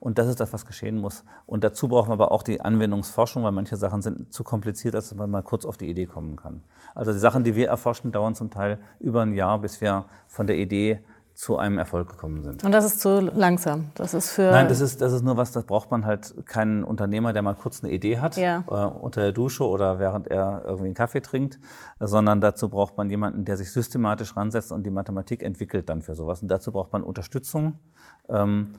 Und 0.03 0.17
das 0.17 0.27
ist 0.27 0.41
das, 0.41 0.51
was 0.51 0.65
geschehen 0.65 0.97
muss. 0.97 1.23
Und 1.45 1.63
dazu 1.63 1.87
brauchen 1.87 2.09
wir 2.09 2.13
aber 2.15 2.33
auch 2.33 2.43
die 2.43 2.59
Anwendungsforschung, 2.59 3.41
weil 3.45 3.53
manche 3.53 3.77
Sachen 3.77 4.01
sind 4.01 4.33
zu 4.33 4.43
kompliziert, 4.43 4.95
als 4.95 5.15
man 5.15 5.31
mal 5.31 5.43
kurz 5.43 5.63
auf 5.63 5.77
die 5.77 5.89
Idee 5.89 6.07
kommen 6.07 6.35
kann. 6.35 6.61
Also 6.93 7.13
die 7.13 7.19
Sachen, 7.19 7.45
die 7.45 7.55
wir 7.55 7.69
erforschen, 7.69 8.11
dauern 8.11 8.35
zum 8.35 8.51
Teil 8.51 8.79
über 8.99 9.21
ein 9.21 9.33
Jahr, 9.33 9.59
bis 9.59 9.79
wir 9.79 10.03
von 10.27 10.45
der 10.45 10.57
Idee 10.57 10.99
zu 11.35 11.57
einem 11.57 11.77
Erfolg 11.77 12.09
gekommen 12.09 12.43
sind. 12.43 12.65
Und 12.65 12.73
das 12.73 12.83
ist 12.83 12.99
zu 12.99 13.21
langsam. 13.21 13.91
Das 13.95 14.13
ist 14.13 14.31
für 14.31 14.51
Nein, 14.51 14.67
das 14.67 14.81
ist, 14.81 14.99
das 14.99 15.13
ist 15.13 15.23
nur 15.23 15.37
was, 15.37 15.53
das 15.53 15.63
braucht 15.63 15.89
man 15.89 16.05
halt 16.05 16.35
keinen 16.47 16.83
Unternehmer, 16.83 17.31
der 17.31 17.41
mal 17.41 17.55
kurz 17.55 17.81
eine 17.81 17.93
Idee 17.93 18.19
hat, 18.19 18.35
ja. 18.35 18.65
äh, 18.69 18.99
unter 18.99 19.21
der 19.21 19.31
Dusche 19.31 19.65
oder 19.65 19.99
während 19.99 20.27
er 20.27 20.63
irgendwie 20.65 20.87
einen 20.87 20.95
Kaffee 20.95 21.21
trinkt, 21.21 21.59
sondern 22.01 22.41
dazu 22.41 22.67
braucht 22.67 22.97
man 22.97 23.09
jemanden, 23.09 23.45
der 23.45 23.55
sich 23.55 23.71
systematisch 23.71 24.35
ransetzt 24.35 24.73
und 24.73 24.83
die 24.83 24.91
Mathematik 24.91 25.43
entwickelt 25.43 25.87
dann 25.87 26.01
für 26.01 26.13
sowas. 26.13 26.41
Und 26.41 26.49
dazu 26.49 26.73
braucht 26.73 26.91
man 26.91 27.03
Unterstützung. 27.03 27.79
Ähm, 28.27 28.73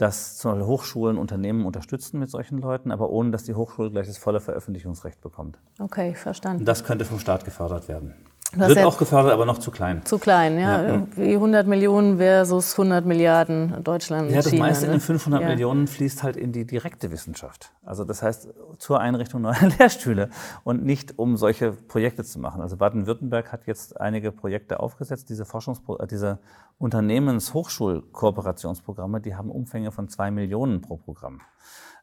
dass 0.00 0.38
zum 0.38 0.52
Beispiel 0.52 0.66
Hochschulen 0.66 1.18
Unternehmen 1.18 1.66
unterstützen 1.66 2.18
mit 2.18 2.30
solchen 2.30 2.58
Leuten, 2.58 2.90
aber 2.90 3.10
ohne 3.10 3.32
dass 3.32 3.44
die 3.44 3.54
Hochschule 3.54 3.90
gleich 3.90 4.06
das 4.06 4.16
volle 4.16 4.40
Veröffentlichungsrecht 4.40 5.20
bekommt. 5.20 5.58
Okay, 5.78 6.14
verstanden. 6.14 6.60
Und 6.60 6.66
das 6.66 6.84
könnte 6.84 7.04
vom 7.04 7.18
Staat 7.18 7.44
gefördert 7.44 7.86
werden. 7.86 8.14
Das 8.56 8.70
Wird 8.70 8.84
auch 8.84 8.98
gefördert, 8.98 9.32
aber 9.32 9.46
noch 9.46 9.58
zu 9.58 9.70
klein. 9.70 10.04
Zu 10.04 10.18
klein, 10.18 10.58
ja. 10.58 10.82
ja. 10.82 11.06
Wie 11.14 11.34
100 11.34 11.68
Millionen 11.68 12.18
versus 12.18 12.72
100 12.72 13.06
Milliarden 13.06 13.84
Deutschland. 13.84 14.28
Ja, 14.30 14.38
das 14.38 14.50
China, 14.50 14.66
meiste 14.66 14.86
ne? 14.86 14.94
in 14.94 14.98
den 14.98 15.04
500 15.04 15.42
ja. 15.42 15.48
Millionen 15.48 15.86
fließt 15.86 16.24
halt 16.24 16.36
in 16.36 16.50
die 16.50 16.66
direkte 16.66 17.12
Wissenschaft. 17.12 17.70
Also 17.84 18.02
das 18.04 18.22
heißt 18.22 18.48
zur 18.78 19.00
Einrichtung 19.00 19.42
neuer 19.42 19.68
Lehrstühle 19.78 20.30
und 20.64 20.84
nicht 20.84 21.16
um 21.18 21.36
solche 21.36 21.70
Projekte 21.72 22.24
zu 22.24 22.40
machen. 22.40 22.60
Also 22.60 22.76
Baden-Württemberg 22.76 23.52
hat 23.52 23.66
jetzt 23.66 24.00
einige 24.00 24.32
Projekte 24.32 24.80
aufgesetzt, 24.80 25.28
diese 25.28 25.44
Forschungspro 25.44 25.98
äh, 25.98 26.08
diese 26.08 26.40
Unternehmens-Hochschul-Kooperationsprogramme, 26.78 29.20
die 29.20 29.36
haben 29.36 29.50
Umfänge 29.50 29.92
von 29.92 30.08
zwei 30.08 30.32
Millionen 30.32 30.80
pro 30.80 30.96
Programm. 30.96 31.40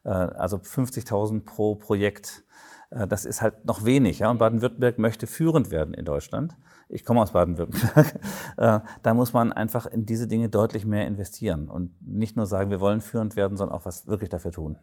Äh, 0.04 0.10
also 0.10 0.56
50.000 0.56 1.44
pro 1.44 1.74
Projekt. 1.74 2.44
Äh, 2.90 3.06
das 3.06 3.24
ist 3.24 3.42
halt 3.42 3.64
noch 3.64 3.84
wenig. 3.84 4.20
Ja? 4.20 4.30
Und 4.30 4.38
Baden-Württemberg 4.38 4.98
möchte 4.98 5.26
führend 5.26 5.70
werden 5.70 5.94
in 5.94 6.04
Deutschland. 6.04 6.56
Ich 6.88 7.04
komme 7.04 7.22
aus 7.22 7.32
Baden-Württemberg. 7.32 8.20
Äh, 8.56 8.80
da 9.04 9.14
muss 9.14 9.32
man 9.32 9.52
einfach 9.52 9.86
in 9.86 10.04
diese 10.04 10.26
Dinge 10.26 10.48
deutlich 10.48 10.84
mehr 10.84 11.06
investieren 11.06 11.68
und 11.68 11.92
nicht 12.00 12.36
nur 12.36 12.46
sagen, 12.46 12.70
wir 12.70 12.80
wollen 12.80 13.00
führend 13.00 13.36
werden, 13.36 13.56
sondern 13.56 13.76
auch 13.76 13.84
was 13.84 14.08
wirklich 14.08 14.30
dafür 14.30 14.50
tun. 14.50 14.78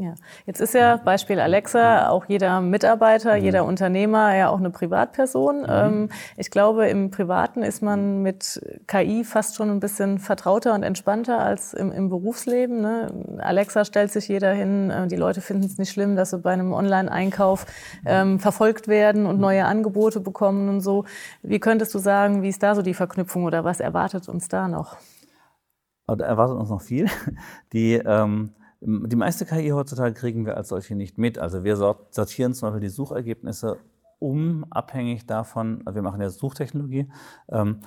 Ja, 0.00 0.14
jetzt 0.46 0.60
ist 0.60 0.74
ja 0.74 0.96
Beispiel 0.96 1.40
Alexa 1.40 2.08
auch 2.08 2.26
jeder 2.26 2.60
Mitarbeiter, 2.60 3.36
mhm. 3.36 3.42
jeder 3.42 3.64
Unternehmer 3.64 4.32
ja 4.36 4.48
auch 4.48 4.58
eine 4.58 4.70
Privatperson. 4.70 5.62
Mhm. 5.62 5.66
Ähm, 5.68 6.08
ich 6.36 6.52
glaube, 6.52 6.86
im 6.86 7.10
Privaten 7.10 7.64
ist 7.64 7.82
man 7.82 8.22
mit 8.22 8.62
KI 8.86 9.24
fast 9.24 9.56
schon 9.56 9.70
ein 9.70 9.80
bisschen 9.80 10.20
vertrauter 10.20 10.74
und 10.74 10.84
entspannter 10.84 11.40
als 11.40 11.74
im, 11.74 11.90
im 11.90 12.10
Berufsleben. 12.10 12.80
Ne? 12.80 13.12
Alexa 13.38 13.84
stellt 13.84 14.12
sich 14.12 14.28
jeder 14.28 14.52
hin. 14.52 14.90
Äh, 14.90 15.08
die 15.08 15.16
Leute 15.16 15.40
finden 15.40 15.64
es 15.64 15.78
nicht 15.78 15.90
schlimm, 15.90 16.14
dass 16.14 16.30
sie 16.30 16.38
bei 16.38 16.52
einem 16.52 16.72
Online-Einkauf 16.72 17.66
ähm, 18.06 18.38
verfolgt 18.38 18.86
werden 18.86 19.26
und 19.26 19.40
neue 19.40 19.64
Angebote 19.64 20.20
bekommen 20.20 20.68
und 20.68 20.80
so. 20.80 21.06
Wie 21.42 21.58
könntest 21.58 21.92
du 21.92 21.98
sagen, 21.98 22.42
wie 22.42 22.50
ist 22.50 22.62
da 22.62 22.76
so 22.76 22.82
die 22.82 22.94
Verknüpfung 22.94 23.42
oder 23.42 23.64
was 23.64 23.80
erwartet 23.80 24.28
uns 24.28 24.46
da 24.46 24.68
noch? 24.68 24.96
Da 26.06 26.24
erwartet 26.24 26.56
uns 26.56 26.70
noch 26.70 26.82
viel. 26.82 27.08
Die 27.72 27.94
ähm 27.94 28.52
die 28.80 29.16
meiste 29.16 29.44
KI 29.44 29.70
heutzutage 29.70 30.14
kriegen 30.14 30.46
wir 30.46 30.56
als 30.56 30.68
solche 30.68 30.94
nicht 30.94 31.18
mit. 31.18 31.38
Also 31.38 31.64
wir 31.64 31.76
sortieren 31.76 32.54
zum 32.54 32.68
Beispiel 32.68 32.88
die 32.88 32.94
Suchergebnisse 32.94 33.78
um, 34.18 34.64
abhängig 34.70 35.26
davon, 35.26 35.82
wir 35.90 36.02
machen 36.02 36.20
ja 36.20 36.28
Suchtechnologie, 36.30 37.08
ähm, 37.50 37.80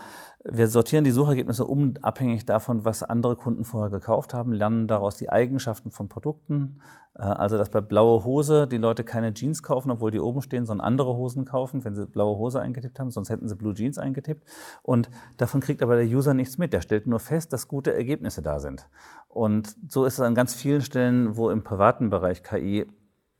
wir 0.44 0.68
sortieren 0.68 1.04
die 1.04 1.12
Suchergebnisse 1.12 1.66
um, 1.66 1.94
abhängig 2.02 2.46
davon, 2.46 2.84
was 2.84 3.04
andere 3.04 3.36
Kunden 3.36 3.64
vorher 3.64 3.92
gekauft 3.92 4.34
haben, 4.34 4.54
lernen 4.54 4.88
daraus 4.88 5.18
die 5.18 5.30
Eigenschaften 5.30 5.92
von 5.92 6.10
Produkten. 6.10 6.80
Äh, 7.16 7.24
also, 7.24 7.58
dass 7.58 7.70
bei 7.70 7.82
blaue 7.82 8.24
Hose 8.24 8.68
die 8.68 8.78
Leute 8.78 9.04
keine 9.04 9.34
Jeans 9.34 9.62
kaufen, 9.62 9.92
obwohl 9.92 10.12
die 10.12 10.20
oben 10.20 10.42
stehen, 10.42 10.66
sondern 10.66 10.86
andere 10.86 11.16
Hosen 11.16 11.46
kaufen, 11.46 11.84
wenn 11.86 11.96
sie 11.96 12.08
blaue 12.08 12.38
Hose 12.38 12.60
eingetippt 12.60 13.00
haben, 13.00 13.12
sonst 13.12 13.30
hätten 13.30 13.48
sie 13.48 13.56
Blue 13.56 13.74
Jeans 13.74 13.98
eingetippt. 13.98 14.48
Und 14.82 15.10
davon 15.38 15.62
kriegt 15.62 15.84
aber 15.84 15.96
der 15.96 16.06
User 16.06 16.34
nichts 16.34 16.58
mit. 16.58 16.74
Der 16.74 16.82
stellt 16.82 17.08
nur 17.08 17.20
fest, 17.20 17.54
dass 17.54 17.68
gute 17.68 17.94
Ergebnisse 17.94 18.42
da 18.42 18.60
sind. 18.60 18.88
Und 19.28 19.76
so 19.88 20.06
ist 20.06 20.16
es 20.16 20.22
an 20.22 20.36
ganz 20.36 20.54
vielen 20.56 20.82
Stellen, 20.82 21.38
wo 21.38 21.50
im 21.50 21.64
privaten 21.64 22.10
Bereich 22.10 22.42
KI 22.44 22.88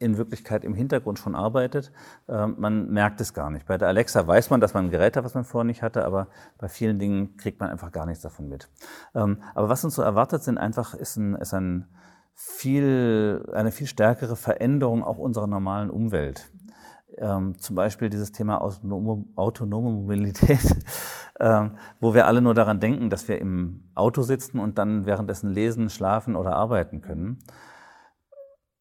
in 0.02 0.18
Wirklichkeit 0.18 0.64
im 0.64 0.74
Hintergrund 0.74 1.20
schon 1.20 1.36
arbeitet. 1.36 1.92
Ähm, 2.28 2.56
man 2.58 2.90
merkt 2.90 3.22
es 3.22 3.34
gar 3.34 3.50
nicht. 3.50 3.68
Bei 3.68 3.78
der 3.78 3.88
Alexa 3.88 4.26
weiß 4.26 4.50
man, 4.50 4.60
dass 4.60 4.74
man 4.74 4.86
ein 4.86 4.92
Gerät 4.92 5.16
hat, 5.16 5.24
was 5.24 5.36
man 5.36 5.44
vorher 5.44 5.66
nicht 5.66 5.84
hatte, 5.84 6.06
aber 6.06 6.28
bei 6.58 6.68
vielen 6.68 7.00
Dingen 7.00 7.38
kriegt 7.38 7.60
man 7.60 7.70
einfach 7.70 7.92
gar 7.92 8.06
nichts 8.06 8.24
davon 8.24 8.50
mit. 8.50 8.70
Ähm, 9.14 9.42
aber 9.54 9.70
was 9.70 9.86
uns 9.86 9.96
so 9.96 10.02
erwartet, 10.02 10.44
sind 10.44 10.58
einfach, 10.58 10.96
ist, 10.96 11.18
ein, 11.18 11.36
ist 11.36 11.54
ein 11.54 11.86
viel, 12.34 13.48
eine 13.54 13.72
viel 13.72 13.88
stärkere 13.88 14.36
Veränderung 14.36 15.04
auch 15.04 15.20
unserer 15.20 15.48
normalen 15.48 15.92
Umwelt. 15.92 16.52
Ähm, 17.18 17.58
zum 17.60 17.76
Beispiel 17.76 18.10
dieses 18.10 18.32
Thema 18.32 18.62
autonome, 18.62 19.92
Mobilität, 19.92 20.76
wo 22.00 22.14
wir 22.14 22.26
alle 22.26 22.42
nur 22.42 22.54
daran 22.54 22.80
denken, 22.80 23.10
dass 23.10 23.28
wir 23.28 23.40
im 23.40 23.84
Auto 23.94 24.22
sitzen 24.24 24.60
und 24.60 24.78
dann 24.78 25.06
währenddessen 25.06 25.50
lesen, 25.50 25.90
schlafen 25.90 26.36
oder 26.36 26.56
arbeiten 26.56 27.02
können. 27.02 27.40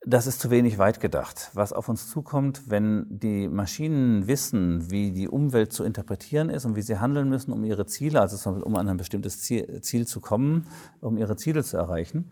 Das 0.07 0.27
ist 0.27 0.41
zu 0.41 0.49
wenig 0.49 0.79
weit 0.79 0.99
gedacht. 0.99 1.51
Was 1.53 1.75
auf 1.75 1.91
uns 1.91 2.09
zukommt, 2.09 2.71
wenn 2.71 3.07
die 3.11 3.49
Maschinen 3.49 4.27
wissen, 4.27 4.91
wie 4.91 5.13
die 5.13 5.29
Umwelt 5.29 5.75
zu 5.75 5.85
interpretieren 5.85 6.49
ist 6.49 6.65
und 6.65 6.75
wie 6.75 6.81
sie 6.81 6.99
handeln 6.99 7.29
müssen, 7.29 7.53
um 7.53 7.65
ihre 7.65 7.85
Ziele, 7.85 8.19
also 8.23 8.51
um 8.51 8.77
an 8.77 8.89
ein 8.89 8.97
bestimmtes 8.97 9.43
Ziel, 9.43 10.07
zu 10.07 10.21
kommen, 10.21 10.67
um 11.03 11.19
ihre 11.19 11.37
Ziele 11.37 11.63
zu 11.63 11.77
erreichen, 11.77 12.31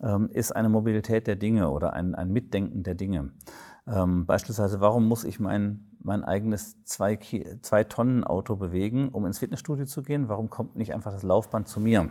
ähm, 0.00 0.30
ist 0.32 0.54
eine 0.54 0.68
Mobilität 0.68 1.26
der 1.26 1.34
Dinge 1.34 1.70
oder 1.70 1.92
ein, 1.92 2.14
ein 2.14 2.30
Mitdenken 2.32 2.84
der 2.84 2.94
Dinge. 2.94 3.32
Ähm, 3.88 4.24
beispielsweise, 4.24 4.80
warum 4.80 5.08
muss 5.08 5.24
ich 5.24 5.40
mein, 5.40 5.88
mein 6.00 6.22
eigenes 6.22 6.76
zwei, 6.84 7.18
zwei 7.62 7.82
Tonnen 7.82 8.22
Auto 8.22 8.54
bewegen, 8.54 9.08
um 9.08 9.26
ins 9.26 9.40
Fitnessstudio 9.40 9.86
zu 9.86 10.02
gehen? 10.02 10.28
Warum 10.28 10.50
kommt 10.50 10.76
nicht 10.76 10.94
einfach 10.94 11.10
das 11.10 11.24
Laufband 11.24 11.66
zu 11.66 11.80
mir? 11.80 12.04
Mhm 12.04 12.10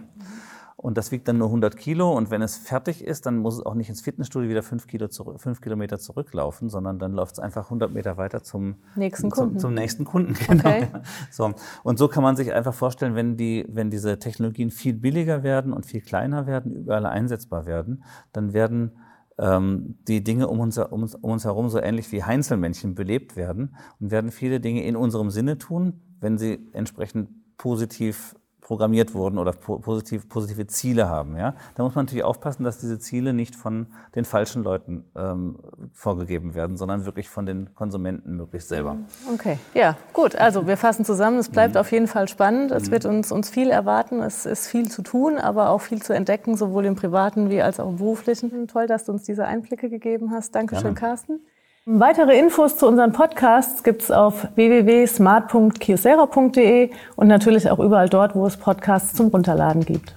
und 0.80 0.96
das 0.96 1.12
wiegt 1.12 1.28
dann 1.28 1.40
nur 1.40 1.48
100 1.48 1.76
Kilo 1.76 2.16
und 2.16 2.30
wenn 2.30 2.44
es 2.44 2.56
fertig 2.56 3.04
ist, 3.04 3.26
dann 3.26 3.38
muss 3.38 3.56
es 3.56 3.66
auch 3.66 3.74
nicht 3.74 3.90
ins 3.90 4.02
Fitnessstudio 4.02 4.48
wieder 4.48 4.62
fünf, 4.62 4.86
Kilo 4.86 5.08
zurück, 5.08 5.42
fünf 5.42 5.60
Kilometer 5.60 5.98
zurücklaufen, 5.98 6.70
sondern 6.70 7.00
dann 7.00 7.14
läuft 7.14 7.34
es 7.34 7.40
einfach 7.40 7.66
100 7.66 7.92
Meter 7.92 8.18
weiter 8.18 8.44
zum 8.44 8.76
nächsten 8.96 9.32
Kunden. 9.32 9.54
Zum, 9.54 9.60
zum 9.60 9.74
nächsten 9.74 10.06
Kunden. 10.06 10.36
Genau. 10.48 10.70
Okay. 10.70 10.88
So. 11.32 11.52
Und 11.84 11.98
so 11.98 12.08
kann 12.08 12.24
man 12.24 12.36
sich 12.36 12.54
einfach 12.54 12.76
vorstellen, 12.76 13.16
wenn, 13.16 13.38
die, 13.38 13.66
wenn 13.68 13.90
diese 13.90 14.20
Technologien 14.20 14.70
viel 14.70 14.94
billiger 14.94 15.42
werden 15.42 15.74
und 15.74 15.86
viel 15.86 16.02
kleiner 16.02 16.46
werden, 16.46 16.76
überall 16.76 17.06
einsetzbar 17.08 17.66
werden, 17.66 18.04
dann 18.32 18.54
werden 18.54 18.92
ähm, 19.40 19.98
die 20.08 20.24
Dinge 20.24 20.48
um 20.48 20.60
uns, 20.60 20.78
um, 20.78 21.04
um 21.22 21.32
uns 21.32 21.44
herum 21.44 21.70
so 21.70 21.80
ähnlich 21.80 22.12
wie 22.12 22.24
Heinzelmännchen 22.24 22.94
belebt 22.94 23.36
werden 23.36 23.76
und 24.00 24.12
werden 24.12 24.32
viele 24.32 24.60
Dinge 24.60 24.84
in 24.84 24.96
unserem 24.96 25.32
Sinne 25.32 25.58
tun, 25.58 26.02
wenn 26.20 26.38
sie 26.38 26.60
entsprechend 26.74 27.30
positiv 27.58 28.36
programmiert 28.68 29.14
wurden 29.14 29.38
oder 29.38 29.54
positiv, 29.54 30.28
positive 30.28 30.68
Ziele 30.68 31.08
haben. 31.08 31.38
Ja? 31.38 31.54
Da 31.76 31.84
muss 31.84 31.96
man 31.96 32.04
natürlich 32.04 32.26
aufpassen, 32.26 32.66
dass 32.66 32.80
diese 32.80 33.00
Ziele 33.00 33.32
nicht 33.32 33.56
von 33.56 33.88
den 34.14 34.26
falschen 34.26 34.62
Leuten 34.62 35.06
ähm, 35.16 35.58
vorgegeben 35.94 36.54
werden, 36.54 36.76
sondern 36.76 37.06
wirklich 37.06 37.30
von 37.30 37.46
den 37.46 37.74
Konsumenten 37.76 38.36
möglichst 38.36 38.68
selber. 38.68 38.98
Okay, 39.34 39.58
ja, 39.74 39.96
gut. 40.12 40.36
Also 40.36 40.68
wir 40.68 40.76
fassen 40.76 41.06
zusammen. 41.06 41.38
Es 41.38 41.48
bleibt 41.48 41.76
mhm. 41.76 41.80
auf 41.80 41.94
jeden 41.94 42.08
Fall 42.08 42.28
spannend. 42.28 42.72
Es 42.72 42.88
mhm. 42.88 42.92
wird 42.92 43.06
uns, 43.06 43.32
uns 43.32 43.50
viel 43.50 43.70
erwarten. 43.70 44.22
Es 44.22 44.46
ist 44.46 44.68
viel 44.68 44.92
zu 44.92 45.02
tun, 45.02 45.38
aber 45.38 45.70
auch 45.70 45.80
viel 45.80 46.02
zu 46.02 46.12
entdecken, 46.12 46.58
sowohl 46.58 46.86
im 46.88 46.98
privaten 46.98 47.50
wie 47.50 47.62
als 47.62 47.80
auch 47.80 47.88
im 47.88 47.96
beruflichen. 47.96 48.68
Toll, 48.68 48.86
dass 48.88 49.06
du 49.06 49.14
uns 49.14 49.24
diese 49.24 49.46
Einblicke 49.46 49.90
gegeben 49.90 50.32
hast. 50.32 50.54
Dankeschön, 50.54 50.94
Gerne. 50.94 51.00
Carsten. 51.00 51.40
Weitere 51.90 52.38
Infos 52.38 52.76
zu 52.76 52.86
unseren 52.86 53.14
Podcasts 53.14 53.82
gibt 53.82 54.02
es 54.02 54.12
auf 54.12 54.46
www.smart.kiosera.de 54.56 56.90
und 57.16 57.28
natürlich 57.28 57.70
auch 57.70 57.80
überall 57.80 58.10
dort, 58.10 58.36
wo 58.36 58.46
es 58.46 58.58
Podcasts 58.58 59.14
zum 59.14 59.28
Runterladen 59.28 59.86
gibt. 59.86 60.14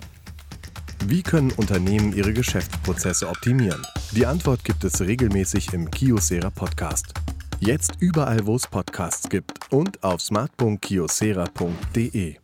Wie 1.07 1.23
können 1.23 1.53
Unternehmen 1.53 2.13
ihre 2.13 2.33
Geschäftsprozesse 2.33 3.29
optimieren? 3.29 3.81
Die 4.11 4.27
Antwort 4.27 4.65
gibt 4.65 4.83
es 4.83 5.01
regelmäßig 5.01 5.73
im 5.73 5.89
Kiosera 5.93 6.51
Podcast. 6.51 7.15
Jetzt 7.61 7.93
überall, 8.01 8.45
wo 8.47 8.57
es 8.57 8.67
Podcasts 8.67 9.29
gibt 9.29 9.73
und 9.73 10.03
auf 10.03 10.21
smart.kiosera.de. 10.21 12.35